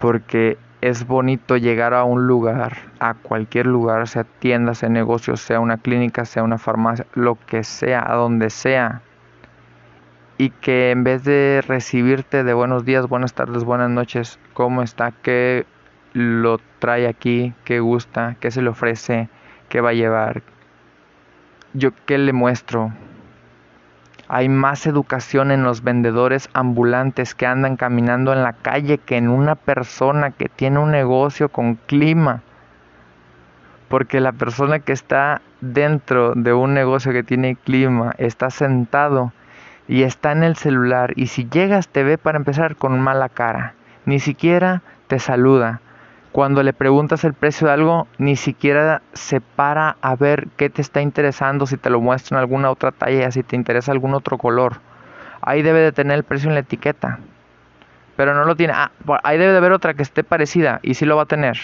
Porque 0.00 0.58
es 0.80 1.06
bonito 1.06 1.56
llegar 1.56 1.94
a 1.94 2.02
un 2.02 2.26
lugar, 2.26 2.76
a 2.98 3.14
cualquier 3.14 3.66
lugar, 3.66 4.08
sea 4.08 4.24
tienda, 4.24 4.74
sea 4.74 4.88
negocio, 4.88 5.36
sea 5.36 5.60
una 5.60 5.76
clínica, 5.76 6.24
sea 6.24 6.42
una 6.42 6.58
farmacia, 6.58 7.06
lo 7.14 7.36
que 7.36 7.62
sea, 7.62 8.04
a 8.04 8.16
donde 8.16 8.50
sea, 8.50 9.02
y 10.38 10.50
que 10.50 10.92
en 10.92 11.02
vez 11.02 11.24
de 11.24 11.62
recibirte 11.66 12.44
de 12.44 12.54
buenos 12.54 12.84
días, 12.84 13.08
buenas 13.08 13.34
tardes, 13.34 13.64
buenas 13.64 13.90
noches, 13.90 14.38
¿cómo 14.54 14.82
está? 14.82 15.10
¿Qué 15.10 15.66
lo 16.12 16.58
trae 16.78 17.08
aquí? 17.08 17.52
¿Qué 17.64 17.80
gusta? 17.80 18.36
¿Qué 18.38 18.52
se 18.52 18.62
le 18.62 18.70
ofrece? 18.70 19.28
¿Qué 19.68 19.80
va 19.80 19.90
a 19.90 19.94
llevar? 19.94 20.42
¿Yo 21.74 21.90
qué 22.06 22.18
le 22.18 22.32
muestro? 22.32 22.92
Hay 24.28 24.48
más 24.48 24.86
educación 24.86 25.50
en 25.50 25.64
los 25.64 25.82
vendedores 25.82 26.48
ambulantes 26.52 27.34
que 27.34 27.46
andan 27.46 27.76
caminando 27.76 28.32
en 28.32 28.44
la 28.44 28.52
calle 28.52 28.98
que 28.98 29.16
en 29.16 29.30
una 29.30 29.56
persona 29.56 30.30
que 30.30 30.48
tiene 30.48 30.78
un 30.78 30.92
negocio 30.92 31.48
con 31.48 31.74
clima. 31.74 32.42
Porque 33.88 34.20
la 34.20 34.32
persona 34.32 34.78
que 34.78 34.92
está 34.92 35.40
dentro 35.60 36.34
de 36.36 36.52
un 36.52 36.74
negocio 36.74 37.10
que 37.10 37.24
tiene 37.24 37.56
clima 37.56 38.14
está 38.18 38.50
sentado 38.50 39.32
y 39.88 40.02
está 40.02 40.32
en 40.32 40.44
el 40.44 40.54
celular 40.54 41.14
y 41.16 41.28
si 41.28 41.48
llegas 41.48 41.88
te 41.88 42.04
ve 42.04 42.18
para 42.18 42.38
empezar 42.38 42.76
con 42.76 43.00
mala 43.00 43.30
cara, 43.30 43.74
ni 44.04 44.20
siquiera 44.20 44.82
te 45.08 45.18
saluda. 45.18 45.80
Cuando 46.30 46.62
le 46.62 46.74
preguntas 46.74 47.24
el 47.24 47.32
precio 47.32 47.66
de 47.66 47.72
algo, 47.72 48.06
ni 48.18 48.36
siquiera 48.36 49.00
se 49.14 49.40
para 49.40 49.96
a 50.02 50.14
ver 50.14 50.48
qué 50.58 50.68
te 50.68 50.82
está 50.82 51.00
interesando, 51.00 51.66
si 51.66 51.78
te 51.78 51.88
lo 51.88 52.00
muestra 52.00 52.36
en 52.36 52.40
alguna 52.40 52.70
otra 52.70 52.92
talla, 52.92 53.30
si 53.30 53.42
te 53.42 53.56
interesa 53.56 53.92
algún 53.92 54.14
otro 54.14 54.36
color. 54.36 54.76
Ahí 55.40 55.62
debe 55.62 55.80
de 55.80 55.92
tener 55.92 56.16
el 56.18 56.24
precio 56.24 56.48
en 56.48 56.54
la 56.54 56.60
etiqueta. 56.60 57.18
Pero 58.14 58.34
no 58.34 58.44
lo 58.44 58.56
tiene. 58.56 58.74
Ah, 58.76 58.90
ahí 59.22 59.38
debe 59.38 59.52
de 59.52 59.58
haber 59.58 59.72
otra 59.72 59.94
que 59.94 60.02
esté 60.02 60.22
parecida 60.22 60.80
y 60.82 60.94
sí 60.94 61.06
lo 61.06 61.16
va 61.16 61.22
a 61.22 61.26
tener. 61.26 61.56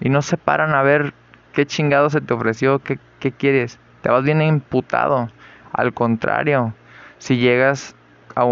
Y 0.00 0.10
no 0.10 0.20
se 0.20 0.36
paran 0.36 0.74
a 0.74 0.82
ver 0.82 1.14
qué 1.52 1.64
chingado 1.64 2.10
se 2.10 2.20
te 2.20 2.34
ofreció, 2.34 2.80
qué, 2.80 2.98
qué 3.18 3.32
quieres. 3.32 3.78
Te 4.02 4.10
vas 4.10 4.22
bien 4.24 4.42
imputado. 4.42 5.30
Al 5.72 5.94
contrario, 5.94 6.74
si 7.18 7.38
llegas 7.38 7.96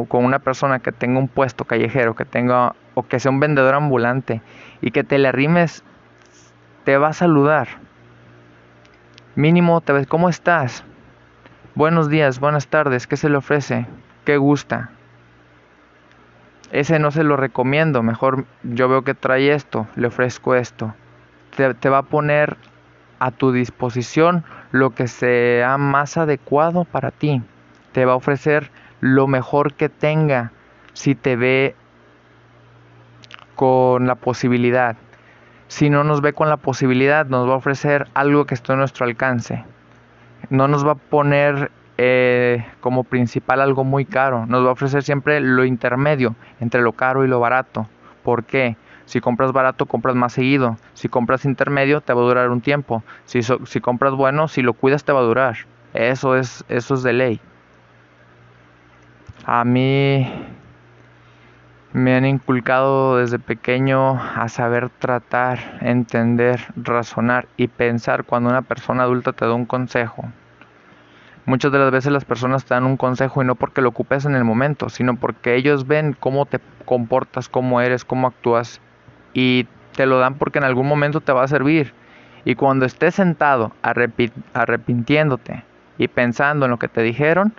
con 0.09 0.25
una 0.25 0.39
persona 0.39 0.79
que 0.79 0.93
tenga 0.93 1.19
un 1.19 1.29
puesto 1.29 1.67
callejero, 1.67 2.15
que 2.15 2.25
tenga 2.25 2.75
o 2.95 3.07
que 3.07 3.21
sea 3.21 3.31
un 3.31 3.41
vendedor 3.41 3.75
ambulante 3.75 4.41
y 4.81 4.93
que 4.93 5.05
te 5.05 5.19
le 5.19 5.29
arrimes, 5.29 5.85
te 6.85 6.97
va 6.97 7.09
a 7.09 7.13
saludar. 7.13 7.69
Mínimo 9.35 9.81
te 9.83 9.93
ves, 9.93 10.07
¿cómo 10.07 10.29
estás? 10.29 10.85
Buenos 11.75 12.09
días, 12.09 12.41
buenas 12.41 12.69
tardes, 12.69 13.07
¿qué 13.07 13.17
se 13.17 13.29
le 13.29 13.37
ofrece? 13.37 13.87
¿Qué 14.25 14.39
gusta? 14.39 14.91
Ese 16.73 16.99
no 16.99 17.11
se 17.11 17.25
lo 17.25 17.37
recomiendo, 17.37 18.03
mejor 18.03 18.47
yo 18.63 18.89
veo 18.89 19.03
que 19.03 19.15
trae 19.15 19.53
esto, 19.53 19.87
le 19.97 20.07
ofrezco 20.07 20.55
esto. 20.55 20.95
Te, 21.57 21.75
te 21.75 21.89
va 21.91 21.99
a 21.99 22.03
poner 22.03 22.57
a 23.19 23.31
tu 23.33 23.53
disposición 23.53 24.45
lo 24.73 24.91
que 24.91 25.09
sea 25.09 25.77
más 25.77 26.17
adecuado 26.17 26.85
para 26.85 27.11
ti 27.11 27.43
te 27.95 28.05
va 28.05 28.13
a 28.13 28.17
ofrecer 28.17 28.71
lo 29.01 29.29
mejor 29.29 29.75
que 29.75 29.89
tenga 29.89 30.51
si 30.95 31.15
te 31.15 31.37
ve 31.37 31.77
con 33.55 34.09
la 34.09 34.17
posibilidad. 34.17 34.97
Si 35.69 35.91
no 35.91 36.03
nos 36.03 36.21
ve 36.21 36.33
con 36.33 36.49
la 36.49 36.57
posibilidad, 36.57 37.25
nos 37.27 37.49
va 37.49 37.53
a 37.53 37.57
ofrecer 37.57 38.09
algo 38.15 38.47
que 38.47 38.55
esté 38.55 38.73
a 38.73 38.77
nuestro 38.77 39.07
alcance. 39.07 39.65
No 40.51 40.67
nos 40.67 40.85
va 40.85 40.93
a 40.93 40.97
poner 40.97 41.71
eh, 41.97 42.67
como 42.81 43.05
principal 43.05 43.61
algo 43.61 43.85
muy 43.85 44.05
caro. 44.05 44.45
Nos 44.47 44.65
va 44.65 44.71
a 44.71 44.73
ofrecer 44.73 45.05
siempre 45.05 45.41
lo 45.41 45.65
intermedio 45.65 46.35
entre 46.61 46.83
lo 46.83 46.93
caro 46.93 47.25
y 47.25 47.29
lo 47.29 47.39
barato. 47.39 47.89
¿Por 48.25 48.43
qué? 48.43 48.77
Si 49.05 49.21
compras 49.21 49.53
barato, 49.53 49.87
compras 49.87 50.17
más 50.17 50.33
seguido. 50.33 50.79
Si 50.95 51.09
compras 51.09 51.45
intermedio, 51.45 52.01
te 52.01 52.13
va 52.13 52.23
a 52.23 52.25
durar 52.25 52.51
un 52.51 52.61
tiempo. 52.61 53.05
Si, 53.25 53.41
si 53.43 53.81
compras 53.81 54.15
bueno, 54.15 54.49
si 54.49 54.63
lo 54.63 54.73
cuidas, 54.73 55.05
te 55.05 55.13
va 55.13 55.21
a 55.21 55.25
durar. 55.25 55.57
Eso 55.93 56.37
es, 56.37 56.65
eso 56.69 56.95
es 56.95 57.05
de 57.05 57.13
ley. 57.13 57.41
A 59.47 59.63
mí 59.65 60.27
me 61.93 62.17
han 62.17 62.25
inculcado 62.25 63.19
desde 63.19 63.39
pequeño 63.39 64.19
a 64.19 64.49
saber 64.49 64.89
tratar, 64.89 65.59
entender, 65.83 66.61
razonar 66.77 67.47
y 67.59 67.69
pensar 67.69 68.25
cuando 68.25 68.49
una 68.49 68.63
persona 68.63 69.03
adulta 69.03 69.35
te 69.35 69.45
da 69.45 69.53
un 69.53 69.67
consejo. 69.67 70.25
Muchas 71.45 71.71
de 71.73 71.79
las 71.79 71.91
veces 71.91 72.11
las 72.11 72.25
personas 72.25 72.65
te 72.65 72.73
dan 72.73 72.85
un 72.85 72.97
consejo 72.97 73.43
y 73.43 73.45
no 73.45 73.55
porque 73.55 73.83
lo 73.83 73.91
ocupes 73.91 74.25
en 74.25 74.35
el 74.35 74.45
momento, 74.45 74.89
sino 74.89 75.17
porque 75.17 75.57
ellos 75.57 75.87
ven 75.87 76.17
cómo 76.19 76.47
te 76.47 76.59
comportas, 76.87 77.51
cómo 77.51 77.83
eres, 77.83 78.07
cómo 78.07 78.29
actúas 78.29 78.81
y 79.35 79.69
te 79.95 80.07
lo 80.07 80.19
dan 80.19 80.37
porque 80.37 80.59
en 80.59 80.65
algún 80.65 80.89
momento 80.89 81.21
te 81.21 81.33
va 81.33 81.45
a 81.45 81.49
servir. 81.49 81.93
Y 82.47 82.55
cuando 82.55 82.87
estés 82.87 83.15
sentado 83.15 83.73
arrepintiéndote 83.83 85.65
y 85.99 86.09
pensando 86.09 86.65
en 86.65 86.71
lo 86.71 86.79
que 86.79 86.89
te 86.89 87.03
dijeron, 87.03 87.53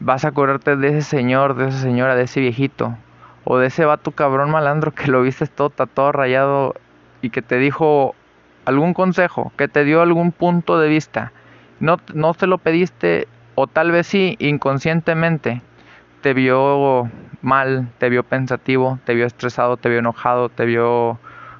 vas 0.00 0.24
a 0.24 0.28
acordarte 0.28 0.76
de 0.76 0.98
ese 0.98 1.02
señor, 1.02 1.54
de 1.54 1.68
esa 1.68 1.78
señora, 1.78 2.14
de 2.14 2.24
ese 2.24 2.40
viejito, 2.40 2.96
o 3.44 3.58
de 3.58 3.66
ese 3.66 3.84
vato 3.84 4.12
cabrón 4.12 4.50
malandro 4.50 4.92
que 4.92 5.10
lo 5.10 5.22
viste 5.22 5.46
todo 5.46 5.70
todo 5.70 6.12
rayado 6.12 6.74
y 7.22 7.30
que 7.30 7.42
te 7.42 7.56
dijo 7.56 8.14
algún 8.64 8.94
consejo, 8.94 9.52
que 9.56 9.68
te 9.68 9.84
dio 9.84 10.02
algún 10.02 10.32
punto 10.32 10.78
de 10.78 10.88
vista. 10.88 11.32
No, 11.80 11.96
no 12.12 12.34
te 12.34 12.46
lo 12.46 12.58
pediste, 12.58 13.26
o 13.54 13.66
tal 13.66 13.90
vez 13.90 14.06
sí, 14.06 14.36
inconscientemente. 14.38 15.62
Te 16.20 16.34
vio 16.34 17.08
mal, 17.40 17.88
te 17.98 18.08
vio 18.08 18.24
pensativo, 18.24 18.98
te 19.04 19.14
vio 19.14 19.26
estresado, 19.26 19.76
te 19.76 19.88
vio 19.88 20.00
enojado, 20.00 20.48
te 20.48 20.66
vio 20.66 21.18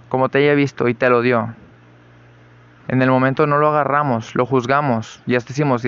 como 0.08 0.28
te 0.28 0.38
haya 0.38 0.54
visto 0.54 0.88
y 0.88 0.94
te 0.94 1.08
lo 1.08 1.22
dio. 1.22 1.54
En 2.88 3.02
el 3.02 3.10
momento 3.10 3.46
no 3.46 3.58
lo 3.58 3.68
agarramos, 3.68 4.34
lo 4.34 4.46
juzgamos, 4.46 5.22
ya 5.26 5.38
decimos, 5.38 5.82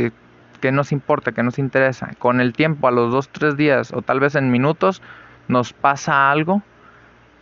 ¿Qué 0.60 0.72
nos 0.72 0.92
importa? 0.92 1.32
¿Qué 1.32 1.42
nos 1.42 1.58
interesa? 1.58 2.10
Con 2.18 2.40
el 2.40 2.52
tiempo, 2.52 2.86
a 2.86 2.90
los 2.90 3.10
dos, 3.10 3.28
tres 3.30 3.56
días 3.56 3.92
o 3.92 4.02
tal 4.02 4.20
vez 4.20 4.34
en 4.34 4.50
minutos, 4.50 5.02
nos 5.48 5.72
pasa 5.72 6.30
algo 6.30 6.62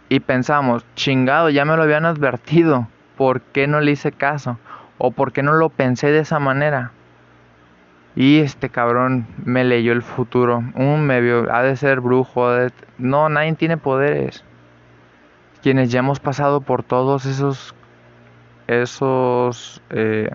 y 0.09 0.21
pensamos, 0.21 0.87
chingado, 0.95 1.51
ya 1.51 1.65
me 1.65 1.77
lo 1.77 1.83
habían 1.83 2.07
advertido, 2.07 2.89
¿por 3.17 3.41
qué 3.41 3.67
no 3.67 3.81
le 3.81 3.93
hice 3.93 4.13
caso? 4.13 4.59
¿O 4.97 5.11
por 5.11 5.33
qué 5.33 5.43
no 5.43 5.53
lo 5.53 5.69
pensé 5.69 6.11
de 6.11 6.21
esa 6.21 6.39
manera? 6.39 6.93
Y 8.17 8.41
este 8.41 8.69
cabrón 8.69 9.27
me 9.45 9.63
leyó 9.63 9.93
el 9.93 10.03
futuro. 10.03 10.65
Un 10.75 11.07
me 11.07 11.21
vio, 11.21 11.53
ha 11.55 11.63
de 11.63 11.77
ser 11.77 12.01
brujo. 12.01 12.49
No, 12.97 13.29
nadie 13.29 13.53
tiene 13.55 13.77
poderes. 13.77 14.43
Quienes 15.63 15.93
ya 15.93 16.01
hemos 16.01 16.19
pasado 16.19 16.61
por 16.61 16.83
todos 16.83 17.27
esos, 17.27 17.77
esos 18.67 19.83
eh, 19.91 20.31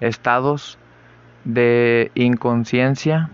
estados 0.00 0.78
de 1.44 2.10
inconsciencia, 2.14 3.30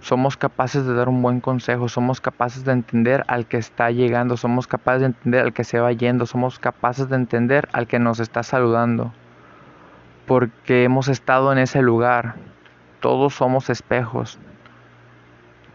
somos 0.00 0.36
capaces 0.36 0.84
de 0.84 0.94
dar 0.94 1.08
un 1.08 1.22
buen 1.22 1.40
consejo, 1.40 1.88
somos 1.88 2.20
capaces 2.20 2.64
de 2.64 2.72
entender 2.72 3.24
al 3.28 3.46
que 3.46 3.56
está 3.56 3.90
llegando, 3.92 4.36
somos 4.36 4.66
capaces 4.66 5.00
de 5.00 5.06
entender 5.06 5.44
al 5.44 5.52
que 5.52 5.62
se 5.62 5.78
va 5.78 5.92
yendo, 5.92 6.26
somos 6.26 6.58
capaces 6.58 7.08
de 7.08 7.16
entender 7.16 7.68
al 7.72 7.86
que 7.86 8.00
nos 8.00 8.18
está 8.18 8.42
saludando, 8.42 9.12
porque 10.26 10.82
hemos 10.82 11.06
estado 11.06 11.52
en 11.52 11.58
ese 11.58 11.82
lugar. 11.82 12.34
Todos 12.98 13.34
somos 13.34 13.70
espejos, 13.70 14.38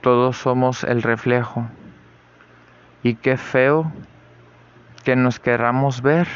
todos 0.01 0.37
somos 0.37 0.83
el 0.83 1.01
reflejo. 1.01 1.67
Y 3.03 3.15
qué 3.15 3.37
feo 3.37 3.91
que 5.05 5.15
nos 5.15 5.39
querramos 5.39 6.01
ver 6.01 6.27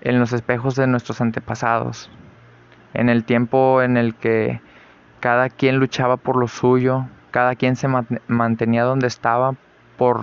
en 0.00 0.18
los 0.18 0.32
espejos 0.32 0.74
de 0.74 0.88
nuestros 0.88 1.20
antepasados, 1.20 2.10
en 2.94 3.08
el 3.08 3.24
tiempo 3.24 3.82
en 3.82 3.96
el 3.96 4.14
que 4.14 4.60
cada 5.20 5.48
quien 5.48 5.78
luchaba 5.78 6.16
por 6.16 6.36
lo 6.36 6.48
suyo, 6.48 7.06
cada 7.30 7.54
quien 7.54 7.76
se 7.76 7.88
mantenía 8.28 8.84
donde 8.84 9.06
estaba 9.06 9.54
por 9.96 10.22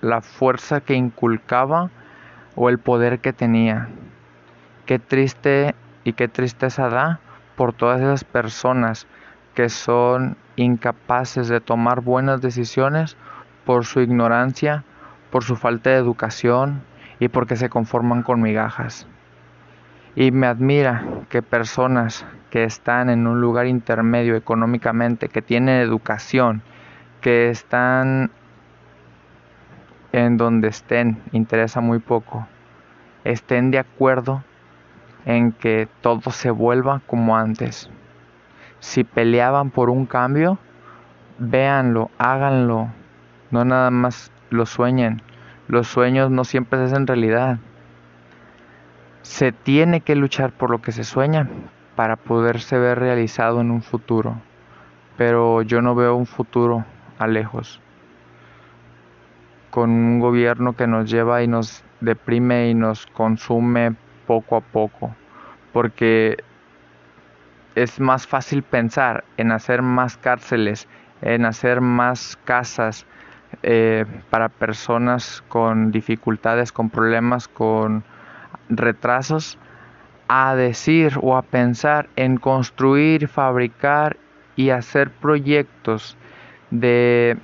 la 0.00 0.20
fuerza 0.20 0.80
que 0.80 0.94
inculcaba 0.94 1.90
o 2.56 2.68
el 2.68 2.78
poder 2.78 3.20
que 3.20 3.32
tenía. 3.32 3.88
Qué 4.86 4.98
triste 4.98 5.74
y 6.04 6.12
qué 6.12 6.28
tristeza 6.28 6.88
da 6.88 7.20
por 7.56 7.72
todas 7.72 8.00
esas 8.00 8.24
personas 8.24 9.06
que 9.54 9.68
son 9.68 10.36
incapaces 10.56 11.48
de 11.48 11.60
tomar 11.60 12.00
buenas 12.00 12.40
decisiones 12.40 13.16
por 13.64 13.84
su 13.84 14.00
ignorancia, 14.00 14.84
por 15.30 15.44
su 15.44 15.56
falta 15.56 15.90
de 15.90 15.96
educación 15.96 16.82
y 17.18 17.28
porque 17.28 17.56
se 17.56 17.68
conforman 17.68 18.22
con 18.22 18.42
migajas. 18.42 19.06
Y 20.16 20.30
me 20.30 20.46
admira 20.46 21.04
que 21.28 21.42
personas 21.42 22.24
que 22.50 22.64
están 22.64 23.10
en 23.10 23.26
un 23.26 23.40
lugar 23.40 23.66
intermedio 23.66 24.36
económicamente, 24.36 25.28
que 25.28 25.42
tienen 25.42 25.80
educación, 25.80 26.62
que 27.20 27.50
están 27.50 28.30
en 30.12 30.36
donde 30.36 30.68
estén, 30.68 31.20
interesa 31.32 31.80
muy 31.80 31.98
poco, 31.98 32.46
estén 33.24 33.72
de 33.72 33.80
acuerdo 33.80 34.44
en 35.26 35.50
que 35.50 35.88
todo 36.00 36.30
se 36.30 36.50
vuelva 36.52 37.00
como 37.06 37.36
antes. 37.36 37.90
Si 38.78 39.02
peleaban 39.02 39.70
por 39.70 39.90
un 39.90 40.06
cambio, 40.06 40.58
véanlo, 41.38 42.10
háganlo, 42.18 42.88
no 43.50 43.64
nada 43.64 43.90
más 43.90 44.30
lo 44.50 44.66
sueñen. 44.66 45.22
Los 45.66 45.88
sueños 45.88 46.30
no 46.30 46.44
siempre 46.44 46.78
se 46.78 46.84
hacen 46.84 47.06
realidad. 47.06 47.58
Se 49.24 49.52
tiene 49.52 50.02
que 50.02 50.16
luchar 50.16 50.52
por 50.52 50.68
lo 50.68 50.82
que 50.82 50.92
se 50.92 51.02
sueña 51.02 51.48
para 51.96 52.16
poderse 52.16 52.78
ver 52.78 52.98
realizado 52.98 53.62
en 53.62 53.70
un 53.70 53.80
futuro, 53.80 54.36
pero 55.16 55.62
yo 55.62 55.80
no 55.80 55.94
veo 55.94 56.14
un 56.14 56.26
futuro 56.26 56.84
a 57.18 57.26
lejos, 57.26 57.80
con 59.70 59.88
un 59.88 60.20
gobierno 60.20 60.74
que 60.74 60.86
nos 60.86 61.10
lleva 61.10 61.42
y 61.42 61.48
nos 61.48 61.82
deprime 62.00 62.68
y 62.68 62.74
nos 62.74 63.06
consume 63.06 63.96
poco 64.26 64.56
a 64.56 64.60
poco, 64.60 65.16
porque 65.72 66.36
es 67.74 68.00
más 68.00 68.26
fácil 68.26 68.62
pensar 68.62 69.24
en 69.38 69.52
hacer 69.52 69.80
más 69.80 70.18
cárceles, 70.18 70.86
en 71.22 71.46
hacer 71.46 71.80
más 71.80 72.38
casas 72.44 73.06
eh, 73.62 74.04
para 74.28 74.50
personas 74.50 75.42
con 75.48 75.92
dificultades, 75.92 76.72
con 76.72 76.90
problemas, 76.90 77.48
con 77.48 78.04
retrasos 78.76 79.58
a 80.28 80.54
decir 80.54 81.18
o 81.20 81.36
a 81.36 81.42
pensar 81.42 82.08
en 82.16 82.36
construir, 82.36 83.28
fabricar 83.28 84.16
y 84.56 84.70
hacer 84.70 85.10
proyectos 85.10 86.16
de 86.70 87.36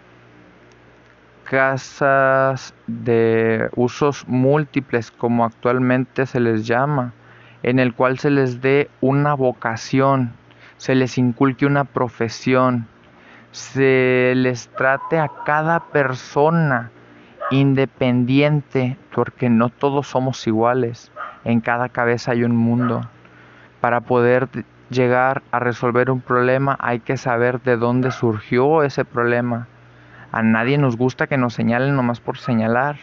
casas 1.45 2.75
de 2.87 3.69
usos 3.75 4.27
múltiples 4.29 5.11
como 5.11 5.45
actualmente 5.45 6.25
se 6.27 6.41
les 6.41 6.67
llama, 6.67 7.13
en 7.63 7.79
el 7.79 7.93
cual 7.93 8.19
se 8.19 8.31
les 8.31 8.61
dé 8.61 8.89
una 9.01 9.35
vocación, 9.35 10.33
se 10.77 10.95
les 10.95 11.19
inculque 11.19 11.67
una 11.67 11.85
profesión, 11.85 12.87
se 13.51 14.33
les 14.37 14.69
trate 14.69 15.19
a 15.19 15.29
cada 15.45 15.81
persona 15.81 16.93
independiente, 17.51 18.97
porque 19.13 19.51
no 19.51 19.71
todos 19.71 20.07
somos 20.07 20.47
iguales. 20.47 21.11
En 21.45 21.61
cada 21.61 21.89
cabeza 21.89 22.33
hay 22.33 22.45
un 22.45 22.57
mundo. 22.57 23.03
Para 23.81 24.01
poder 24.01 24.49
llegar 24.91 25.43
a 25.53 25.59
resolver 25.59 26.11
un 26.11 26.21
problema 26.21 26.77
hay 26.81 27.01
que 27.01 27.17
saber 27.17 27.61
de 27.63 27.77
dónde 27.77 28.11
surgió 28.11 28.83
ese 28.83 29.05
problema. 29.05 29.69
A 30.33 30.43
nadie 30.43 30.79
nos 30.79 30.97
gusta 30.97 31.27
que 31.27 31.39
nos 31.39 31.55
señalen 31.55 31.97
nomás 31.97 32.21
por 32.21 32.39
señalar. 32.39 32.97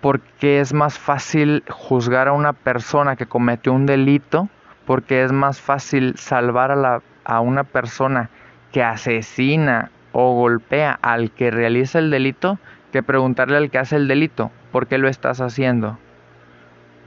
Porque 0.00 0.60
es 0.60 0.72
más 0.74 0.98
fácil 0.98 1.64
juzgar 1.68 2.28
a 2.28 2.32
una 2.32 2.52
persona 2.52 3.16
que 3.16 3.26
cometió 3.26 3.72
un 3.72 3.86
delito, 3.86 4.48
porque 4.86 5.24
es 5.24 5.32
más 5.32 5.60
fácil 5.60 6.16
salvar 6.16 6.70
a, 6.70 6.76
la, 6.76 7.02
a 7.24 7.40
una 7.40 7.64
persona 7.64 8.30
que 8.72 8.82
asesina 8.82 9.90
o 10.12 10.34
golpea 10.34 10.98
al 11.02 11.30
que 11.30 11.50
realiza 11.50 11.98
el 11.98 12.10
delito 12.10 12.58
que 12.92 13.02
preguntarle 13.02 13.56
al 13.56 13.70
que 13.70 13.78
hace 13.78 13.96
el 13.96 14.08
delito, 14.08 14.50
¿por 14.72 14.86
qué 14.86 14.98
lo 14.98 15.08
estás 15.08 15.40
haciendo? 15.40 15.98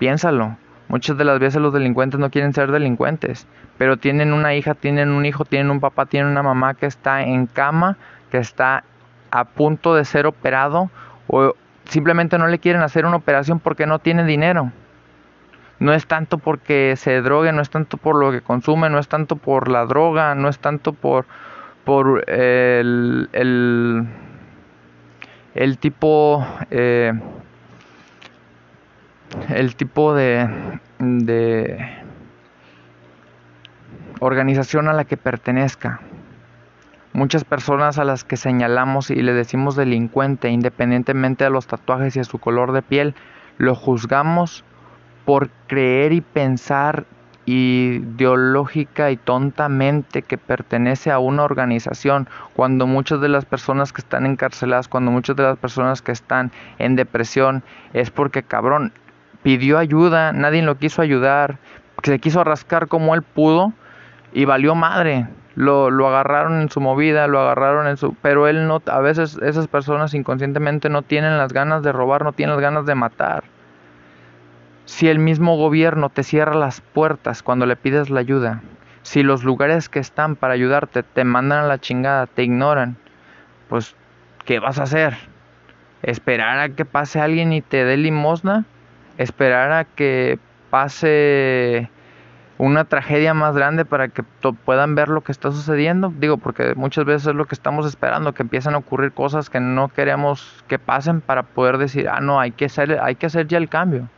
Piénsalo. 0.01 0.57
Muchas 0.87 1.15
de 1.15 1.25
las 1.25 1.37
veces 1.37 1.61
los 1.61 1.71
delincuentes 1.71 2.19
no 2.19 2.31
quieren 2.31 2.53
ser 2.53 2.71
delincuentes, 2.71 3.47
pero 3.77 3.97
tienen 3.97 4.33
una 4.33 4.55
hija, 4.55 4.73
tienen 4.73 5.11
un 5.11 5.27
hijo, 5.27 5.45
tienen 5.45 5.69
un 5.69 5.79
papá, 5.79 6.07
tienen 6.07 6.31
una 6.31 6.41
mamá 6.41 6.73
que 6.73 6.87
está 6.87 7.21
en 7.21 7.45
cama, 7.45 7.97
que 8.31 8.39
está 8.39 8.83
a 9.29 9.43
punto 9.45 9.93
de 9.93 10.03
ser 10.03 10.25
operado 10.25 10.89
o 11.27 11.53
simplemente 11.85 12.39
no 12.39 12.47
le 12.47 12.57
quieren 12.57 12.81
hacer 12.81 13.05
una 13.05 13.17
operación 13.17 13.59
porque 13.59 13.85
no 13.85 13.99
tienen 13.99 14.25
dinero. 14.25 14.71
No 15.77 15.93
es 15.93 16.07
tanto 16.07 16.39
porque 16.39 16.95
se 16.95 17.21
drogue, 17.21 17.51
no 17.51 17.61
es 17.61 17.69
tanto 17.69 17.97
por 17.97 18.15
lo 18.15 18.31
que 18.31 18.41
consume, 18.41 18.89
no 18.89 18.97
es 18.97 19.07
tanto 19.07 19.35
por 19.35 19.67
la 19.67 19.85
droga, 19.85 20.33
no 20.33 20.49
es 20.49 20.57
tanto 20.57 20.93
por, 20.93 21.27
por 21.85 22.23
el 22.27 23.27
tipo 25.79 26.43
eh, 26.71 27.13
el 29.49 29.75
tipo 29.75 30.13
de, 30.13 30.49
organización 34.19 34.87
a 34.87 34.93
la 34.93 35.05
que 35.05 35.17
pertenezca. 35.17 35.99
Muchas 37.13 37.43
personas 37.43 37.97
a 37.99 38.05
las 38.05 38.23
que 38.23 38.37
señalamos 38.37 39.09
y 39.09 39.21
le 39.21 39.33
decimos 39.33 39.75
delincuente, 39.75 40.49
independientemente 40.49 41.43
de 41.43 41.49
los 41.49 41.67
tatuajes 41.67 42.15
y 42.15 42.19
de 42.19 42.25
su 42.25 42.39
color 42.39 42.71
de 42.71 42.81
piel, 42.81 43.15
lo 43.57 43.75
juzgamos 43.75 44.63
por 45.25 45.49
creer 45.67 46.13
y 46.13 46.21
pensar 46.21 47.05
ideológica 47.45 49.11
y 49.11 49.17
tontamente 49.17 50.21
que 50.21 50.37
pertenece 50.37 51.11
a 51.11 51.19
una 51.19 51.43
organización, 51.43 52.29
cuando 52.55 52.87
muchas 52.87 53.19
de 53.19 53.29
las 53.29 53.45
personas 53.45 53.91
que 53.91 54.01
están 54.01 54.25
encarceladas, 54.25 54.87
cuando 54.87 55.11
muchas 55.11 55.35
de 55.35 55.43
las 55.43 55.57
personas 55.57 56.01
que 56.01 56.11
están 56.11 56.51
en 56.77 56.95
depresión, 56.95 57.63
es 57.93 58.11
porque 58.11 58.43
cabrón 58.43 58.93
pidió 59.43 59.77
ayuda, 59.77 60.31
nadie 60.31 60.61
lo 60.61 60.77
quiso 60.77 61.01
ayudar, 61.01 61.57
se 62.03 62.19
quiso 62.19 62.43
rascar 62.43 62.87
como 62.87 63.15
él 63.15 63.21
pudo 63.21 63.73
y 64.33 64.45
valió 64.45 64.75
madre. 64.75 65.27
Lo, 65.55 65.89
lo 65.91 66.07
agarraron 66.07 66.61
en 66.61 66.69
su 66.69 66.79
movida, 66.79 67.27
lo 67.27 67.39
agarraron 67.39 67.85
en 67.87 67.97
su... 67.97 68.15
Pero 68.21 68.47
él 68.47 68.67
no, 68.67 68.81
a 68.85 68.99
veces 68.99 69.37
esas 69.41 69.67
personas 69.67 70.13
inconscientemente 70.13 70.87
no 70.87 71.01
tienen 71.01 71.37
las 71.37 71.51
ganas 71.51 71.83
de 71.83 71.91
robar, 71.91 72.23
no 72.23 72.31
tienen 72.31 72.55
las 72.55 72.61
ganas 72.61 72.85
de 72.85 72.95
matar 72.95 73.43
si 74.91 75.07
el 75.07 75.19
mismo 75.19 75.55
gobierno 75.55 76.09
te 76.09 76.21
cierra 76.21 76.53
las 76.53 76.81
puertas 76.81 77.43
cuando 77.43 77.65
le 77.65 77.77
pides 77.77 78.09
la 78.09 78.19
ayuda, 78.19 78.61
si 79.03 79.23
los 79.23 79.43
lugares 79.43 79.87
que 79.87 79.99
están 79.99 80.35
para 80.35 80.53
ayudarte 80.53 81.01
te 81.01 81.23
mandan 81.23 81.59
a 81.59 81.67
la 81.67 81.79
chingada, 81.79 82.27
te 82.27 82.43
ignoran, 82.43 82.97
pues 83.69 83.95
¿qué 84.45 84.59
vas 84.59 84.79
a 84.79 84.83
hacer? 84.83 85.15
¿Esperar 86.03 86.59
a 86.59 86.69
que 86.69 86.83
pase 86.83 87.21
alguien 87.21 87.53
y 87.53 87.61
te 87.61 87.85
dé 87.85 87.95
limosna? 87.95 88.65
¿Esperar 89.21 89.71
a 89.71 89.85
que 89.85 90.39
pase 90.71 91.91
una 92.57 92.85
tragedia 92.85 93.35
más 93.35 93.55
grande 93.55 93.85
para 93.85 94.07
que 94.07 94.23
puedan 94.65 94.95
ver 94.95 95.09
lo 95.09 95.21
que 95.21 95.31
está 95.31 95.51
sucediendo? 95.51 96.11
Digo, 96.17 96.37
porque 96.37 96.73
muchas 96.73 97.05
veces 97.05 97.27
es 97.27 97.35
lo 97.35 97.45
que 97.45 97.53
estamos 97.53 97.85
esperando, 97.85 98.33
que 98.33 98.41
empiezan 98.41 98.73
a 98.73 98.79
ocurrir 98.79 99.11
cosas 99.11 99.51
que 99.51 99.59
no 99.59 99.89
queremos 99.89 100.63
que 100.67 100.79
pasen 100.79 101.21
para 101.21 101.43
poder 101.43 101.77
decir, 101.77 102.09
ah, 102.09 102.19
no, 102.19 102.39
hay 102.39 102.51
que 102.51 102.65
hacer, 102.65 102.99
hay 102.99 103.13
que 103.13 103.27
hacer 103.27 103.47
ya 103.47 103.59
el 103.59 103.69
cambio. 103.69 104.09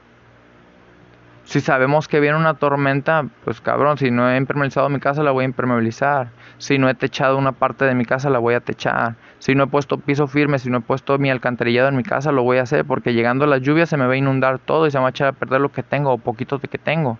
Si 1.44 1.60
sabemos 1.60 2.08
que 2.08 2.22
viene 2.22 2.38
una 2.38 2.54
tormenta, 2.54 3.26
pues 3.44 3.60
cabrón, 3.60 3.98
si 3.98 4.10
no 4.10 4.30
he 4.30 4.38
impermeabilizado 4.38 4.88
mi 4.88 5.02
casa, 5.02 5.22
la 5.22 5.32
voy 5.32 5.44
a 5.44 5.46
impermeabilizar. 5.46 6.30
Si 6.58 6.78
no 6.78 6.88
he 6.88 6.96
techado 6.96 7.38
una 7.38 7.52
parte 7.52 7.84
de 7.84 7.94
mi 7.94 8.06
casa, 8.06 8.30
la 8.30 8.39
voy 8.39 8.54
a 8.54 8.62
techar. 8.62 9.16
Si 9.43 9.56
no 9.56 9.65
he 9.65 9.67
puesto 9.67 9.97
piso 9.97 10.27
firme, 10.27 10.58
si 10.58 10.69
no 10.69 10.77
he 10.77 10.79
puesto 10.79 11.17
mi 11.17 11.29
alcantarillado 11.29 11.89
en 11.89 11.97
mi 11.97 12.03
casa, 12.03 12.32
lo 12.32 12.43
voy 12.43 12.60
a 12.60 12.62
hacer 12.62 12.86
porque 12.86 13.13
llegando 13.13 13.45
las 13.45 13.60
lluvias 13.60 13.89
se 13.89 13.97
me 13.97 14.08
va 14.08 14.13
a 14.13 14.15
inundar 14.15 14.58
todo 14.58 14.88
y 14.88 14.91
se 14.91 14.97
me 14.97 15.01
va 15.01 15.08
a 15.08 15.10
echar 15.10 15.27
a 15.27 15.34
perder 15.34 15.60
lo 15.60 15.69
que 15.69 15.84
tengo 15.84 16.13
o 16.13 16.17
poquito 16.17 16.60
de 16.60 16.69
que 16.69 16.77
tengo. 16.77 17.19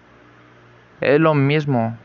Es 1.02 1.20
lo 1.20 1.34
mismo, 1.34 1.98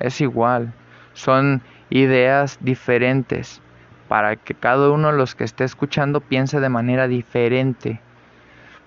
es 0.00 0.20
igual. 0.20 0.72
Son 1.12 1.62
ideas 1.88 2.58
diferentes 2.62 3.62
para 4.08 4.34
que 4.34 4.54
cada 4.54 4.90
uno 4.90 5.12
de 5.12 5.18
los 5.18 5.36
que 5.36 5.44
esté 5.44 5.62
escuchando 5.62 6.20
piense 6.20 6.58
de 6.58 6.68
manera 6.68 7.06
diferente. 7.06 8.00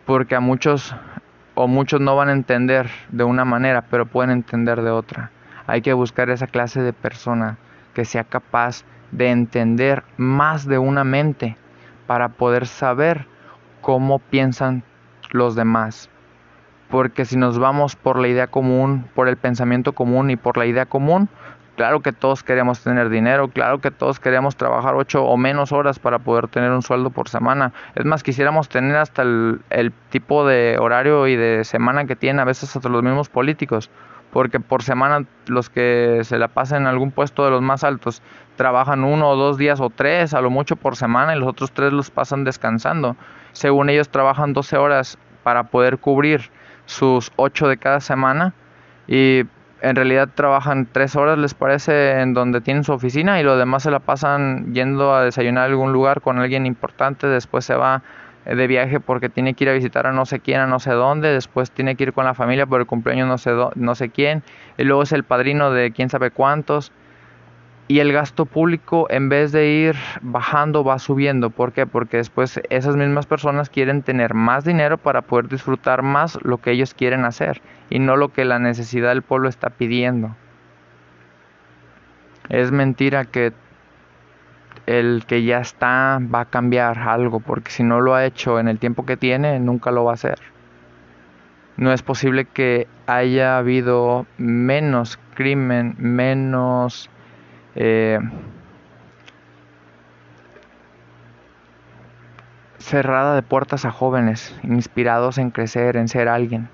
Porque 0.05 0.35
a 0.35 0.41
muchos 0.41 0.93
o 1.55 1.69
muchos 1.69 2.01
no 2.01 2.17
van 2.17 2.27
a 2.27 2.33
entender 2.33 2.89
de 3.07 3.23
una 3.23 3.45
manera, 3.45 3.83
pero 3.83 4.05
pueden 4.05 4.31
entender 4.31 4.81
de 4.81 4.89
otra. 4.89 5.31
Hay 5.65 5.81
que 5.81 5.93
buscar 5.93 6.29
esa 6.29 6.47
clase 6.47 6.81
de 6.81 6.91
persona 6.91 7.55
que 7.93 8.03
sea 8.03 8.25
capaz 8.25 8.83
de 9.11 9.29
entender 9.29 10.03
más 10.17 10.67
de 10.67 10.77
una 10.77 11.03
mente 11.03 11.57
para 12.05 12.29
poder 12.29 12.67
saber 12.67 13.25
cómo 13.81 14.19
piensan 14.19 14.83
los 15.31 15.55
demás. 15.55 16.09
Porque 16.89 17.25
si 17.25 17.35
nos 17.35 17.59
vamos 17.59 17.95
por 17.95 18.17
la 18.17 18.29
idea 18.29 18.47
común, 18.47 19.05
por 19.13 19.27
el 19.27 19.37
pensamiento 19.37 19.93
común 19.93 20.29
y 20.29 20.37
por 20.37 20.57
la 20.57 20.65
idea 20.65 20.85
común, 20.85 21.29
Claro 21.77 21.99
que 21.99 22.11
todos 22.11 22.41
queremos 22.41 22.81
tener 22.81 23.07
dinero, 23.09 23.49
claro 23.49 23.79
que 23.81 23.91
todos 23.91 24.19
queremos 24.19 24.55
trabajar 24.55 24.95
ocho 24.95 25.23
o 25.23 25.37
menos 25.37 25.71
horas 25.71 25.99
para 25.99 26.17
poder 26.17 26.47
tener 26.47 26.71
un 26.71 26.81
sueldo 26.81 27.11
por 27.11 27.29
semana. 27.29 27.71
Es 27.93 28.03
más, 28.03 28.23
quisiéramos 28.23 28.67
tener 28.67 28.95
hasta 28.95 29.21
el, 29.21 29.93
tipo 30.09 30.47
de 30.47 30.77
horario 30.79 31.27
y 31.27 31.35
de 31.35 31.63
semana 31.65 32.05
que 32.05 32.15
tienen 32.15 32.39
a 32.39 32.45
veces 32.45 32.75
hasta 32.75 32.89
los 32.89 33.03
mismos 33.03 33.29
políticos, 33.29 33.91
porque 34.31 34.59
por 34.59 34.83
semana 34.83 35.25
los 35.47 35.69
que 35.69 36.21
se 36.23 36.37
la 36.37 36.47
pasan 36.47 36.83
en 36.83 36.87
algún 36.87 37.11
puesto 37.11 37.45
de 37.45 37.51
los 37.51 37.61
más 37.61 37.83
altos 37.83 38.21
trabajan 38.55 39.03
uno 39.03 39.29
o 39.29 39.35
dos 39.35 39.57
días 39.57 39.79
o 39.79 39.89
tres, 39.89 40.33
a 40.33 40.41
lo 40.41 40.49
mucho 40.49 40.75
por 40.75 40.95
semana, 40.95 41.35
y 41.35 41.39
los 41.39 41.47
otros 41.47 41.71
tres 41.71 41.93
los 41.93 42.11
pasan 42.11 42.43
descansando. 42.43 43.15
Según 43.53 43.89
ellos 43.89 44.09
trabajan 44.09 44.53
12 44.53 44.77
horas 44.77 45.17
para 45.43 45.63
poder 45.63 45.99
cubrir 45.99 46.49
sus 46.85 47.31
ocho 47.35 47.67
de 47.67 47.77
cada 47.77 47.99
semana 47.99 48.53
y 49.07 49.43
en 49.81 49.95
realidad 49.95 50.29
trabajan 50.33 50.87
tres 50.91 51.15
horas, 51.15 51.37
les 51.37 51.53
parece, 51.53 52.19
en 52.19 52.33
donde 52.33 52.61
tienen 52.61 52.83
su 52.83 52.93
oficina 52.93 53.39
y 53.39 53.43
lo 53.43 53.57
demás 53.57 53.83
se 53.83 53.91
la 53.91 53.99
pasan 53.99 54.73
yendo 54.73 55.13
a 55.13 55.23
desayunar 55.23 55.63
a 55.63 55.65
algún 55.67 55.93
lugar 55.93 56.21
con 56.21 56.39
alguien 56.39 56.65
importante, 56.65 57.27
después 57.27 57.63
se 57.65 57.75
va 57.75 58.01
de 58.55 58.67
viaje 58.67 58.99
porque 58.99 59.29
tiene 59.29 59.53
que 59.53 59.65
ir 59.65 59.69
a 59.69 59.73
visitar 59.73 60.07
a 60.07 60.11
no 60.11 60.25
sé 60.25 60.39
quién, 60.39 60.59
a 60.59 60.67
no 60.67 60.79
sé 60.79 60.91
dónde, 60.91 61.29
después 61.29 61.71
tiene 61.71 61.95
que 61.95 62.05
ir 62.05 62.13
con 62.13 62.25
la 62.25 62.33
familia 62.33 62.65
por 62.65 62.81
el 62.81 62.87
cumpleaños 62.87 63.27
no 63.27 63.37
sé, 63.37 63.51
no 63.75 63.95
sé 63.95 64.09
quién, 64.09 64.43
y 64.77 64.83
luego 64.83 65.03
es 65.03 65.11
el 65.11 65.23
padrino 65.23 65.71
de 65.71 65.91
quién 65.91 66.09
sabe 66.09 66.31
cuántos 66.31 66.91
y 67.89 67.99
el 67.99 68.11
gasto 68.11 68.45
público 68.45 69.07
en 69.09 69.29
vez 69.29 69.51
de 69.53 69.67
ir 69.67 69.95
bajando 70.21 70.83
va 70.83 70.99
subiendo. 70.99 71.49
¿Por 71.49 71.71
qué? 71.71 71.85
Porque 71.85 72.17
después 72.17 72.59
esas 72.69 72.97
mismas 72.97 73.25
personas 73.25 73.69
quieren 73.69 74.03
tener 74.03 74.33
más 74.33 74.65
dinero 74.65 74.97
para 74.97 75.21
poder 75.21 75.47
disfrutar 75.47 76.01
más 76.01 76.37
lo 76.43 76.57
que 76.57 76.71
ellos 76.71 76.93
quieren 76.93 77.23
hacer 77.23 77.61
y 77.89 77.99
no 77.99 78.17
lo 78.17 78.33
que 78.33 78.43
la 78.43 78.59
necesidad 78.59 79.09
del 79.09 79.21
pueblo 79.21 79.47
está 79.47 79.69
pidiendo. 79.69 80.35
Es 82.49 82.71
mentira 82.71 83.25
que 83.25 83.53
el 84.87 85.25
que 85.27 85.43
ya 85.43 85.59
está 85.59 86.19
va 86.33 86.41
a 86.41 86.45
cambiar 86.45 86.97
algo, 86.97 87.39
porque 87.41 87.71
si 87.71 87.83
no 87.83 88.01
lo 88.01 88.15
ha 88.15 88.25
hecho 88.25 88.59
en 88.59 88.67
el 88.67 88.79
tiempo 88.79 89.05
que 89.05 89.17
tiene, 89.17 89.59
nunca 89.59 89.91
lo 89.91 90.05
va 90.05 90.11
a 90.11 90.13
hacer. 90.15 90.39
No 91.75 91.93
es 91.93 92.01
posible 92.01 92.45
que 92.45 92.87
haya 93.05 93.57
habido 93.57 94.25
menos 94.37 95.19
crimen, 95.35 95.95
menos 95.99 97.09
eh, 97.75 98.19
cerrada 102.79 103.35
de 103.35 103.43
puertas 103.43 103.83
a 103.83 103.91
jóvenes 103.91 104.57
inspirados 104.63 105.37
en 105.37 105.51
crecer, 105.51 105.97
en 105.97 106.07
ser 106.07 106.29
alguien, 106.29 106.69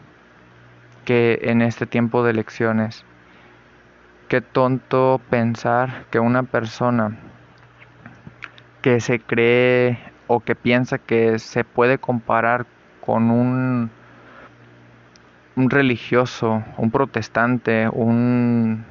que 1.03 1.39
en 1.43 1.63
este 1.63 1.87
tiempo 1.87 2.23
de 2.23 2.31
elecciones. 2.31 3.03
Qué 4.27 4.39
tonto 4.39 5.19
pensar 5.29 6.05
que 6.11 6.19
una 6.19 6.43
persona 6.43 7.17
que 8.83 8.99
se 8.99 9.21
cree 9.21 9.97
o 10.27 10.41
que 10.41 10.55
piensa 10.55 10.97
que 10.97 11.39
se 11.39 11.63
puede 11.63 11.97
comparar 11.97 12.65
con 12.99 13.31
un, 13.31 13.89
religioso, 15.55 16.63
un 16.77 16.91
protestante, 16.91 17.87
un 17.87 18.85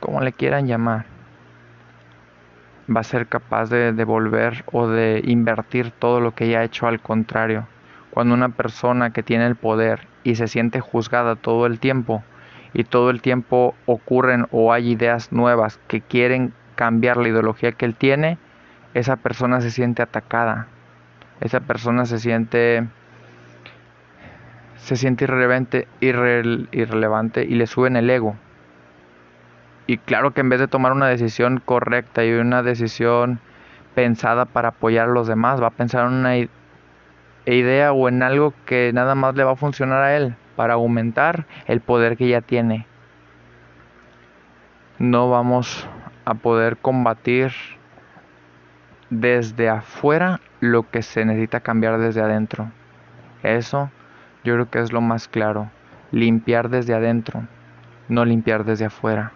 como 0.00 0.20
le 0.20 0.32
quieran 0.32 0.66
llamar, 0.66 1.04
va 2.94 3.00
a 3.00 3.04
ser 3.04 3.28
capaz 3.28 3.70
de 3.70 3.92
devolver 3.92 4.64
o 4.72 4.88
de 4.88 5.22
invertir 5.24 5.92
todo 5.92 6.20
lo 6.20 6.34
que 6.34 6.48
ya 6.48 6.60
ha 6.60 6.64
hecho 6.64 6.88
al 6.88 7.00
contrario. 7.00 7.68
Cuando 8.10 8.34
una 8.34 8.48
persona 8.48 9.12
que 9.12 9.22
tiene 9.22 9.46
el 9.46 9.54
poder 9.54 10.08
y 10.24 10.34
se 10.34 10.48
siente 10.48 10.80
juzgada 10.80 11.36
todo 11.36 11.66
el 11.66 11.78
tiempo 11.78 12.24
y 12.72 12.82
todo 12.82 13.10
el 13.10 13.22
tiempo 13.22 13.76
ocurren 13.86 14.46
o 14.50 14.72
hay 14.72 14.90
ideas 14.90 15.30
nuevas 15.30 15.78
que 15.86 16.00
quieren 16.00 16.52
cambiar 16.80 17.18
la 17.18 17.28
ideología 17.28 17.72
que 17.72 17.84
él 17.84 17.94
tiene, 17.94 18.38
esa 18.94 19.16
persona 19.16 19.60
se 19.60 19.70
siente 19.70 20.00
atacada. 20.00 20.66
Esa 21.42 21.60
persona 21.60 22.06
se 22.06 22.18
siente 22.18 22.88
se 24.76 24.96
siente 24.96 25.24
irrelevante, 25.24 25.88
irrelevante 26.00 27.44
y 27.44 27.54
le 27.56 27.66
suben 27.66 27.96
el 27.96 28.08
ego 28.08 28.34
y 29.86 29.98
claro 29.98 30.30
que 30.30 30.40
en 30.40 30.48
vez 30.48 30.58
de 30.58 30.68
tomar 30.68 30.92
una 30.92 31.08
decisión 31.08 31.60
correcta 31.62 32.24
y 32.24 32.32
una 32.32 32.62
decisión 32.62 33.40
pensada 33.94 34.46
para 34.46 34.68
apoyar 34.68 35.08
a 35.08 35.12
los 35.12 35.26
demás, 35.26 35.60
va 35.60 35.66
a 35.66 35.70
pensar 35.70 36.06
en 36.06 36.14
una 36.14 36.36
idea 37.44 37.92
o 37.92 38.08
en 38.08 38.22
algo 38.22 38.54
que 38.64 38.92
nada 38.94 39.16
más 39.16 39.34
le 39.34 39.44
va 39.44 39.50
a 39.50 39.56
funcionar 39.56 40.02
a 40.02 40.16
él 40.16 40.36
para 40.54 40.74
aumentar 40.74 41.44
el 41.66 41.80
poder 41.80 42.16
que 42.16 42.28
ya 42.28 42.40
tiene. 42.40 42.86
No 44.98 45.28
vamos 45.28 45.88
a 46.24 46.34
poder 46.34 46.76
combatir 46.76 47.52
desde 49.10 49.68
afuera 49.68 50.40
lo 50.60 50.88
que 50.88 51.02
se 51.02 51.24
necesita 51.24 51.60
cambiar 51.60 51.98
desde 51.98 52.20
adentro. 52.20 52.70
Eso 53.42 53.90
yo 54.44 54.54
creo 54.54 54.70
que 54.70 54.80
es 54.80 54.92
lo 54.92 55.00
más 55.00 55.28
claro. 55.28 55.70
Limpiar 56.12 56.70
desde 56.70 56.94
adentro, 56.94 57.44
no 58.08 58.24
limpiar 58.24 58.64
desde 58.64 58.86
afuera. 58.86 59.32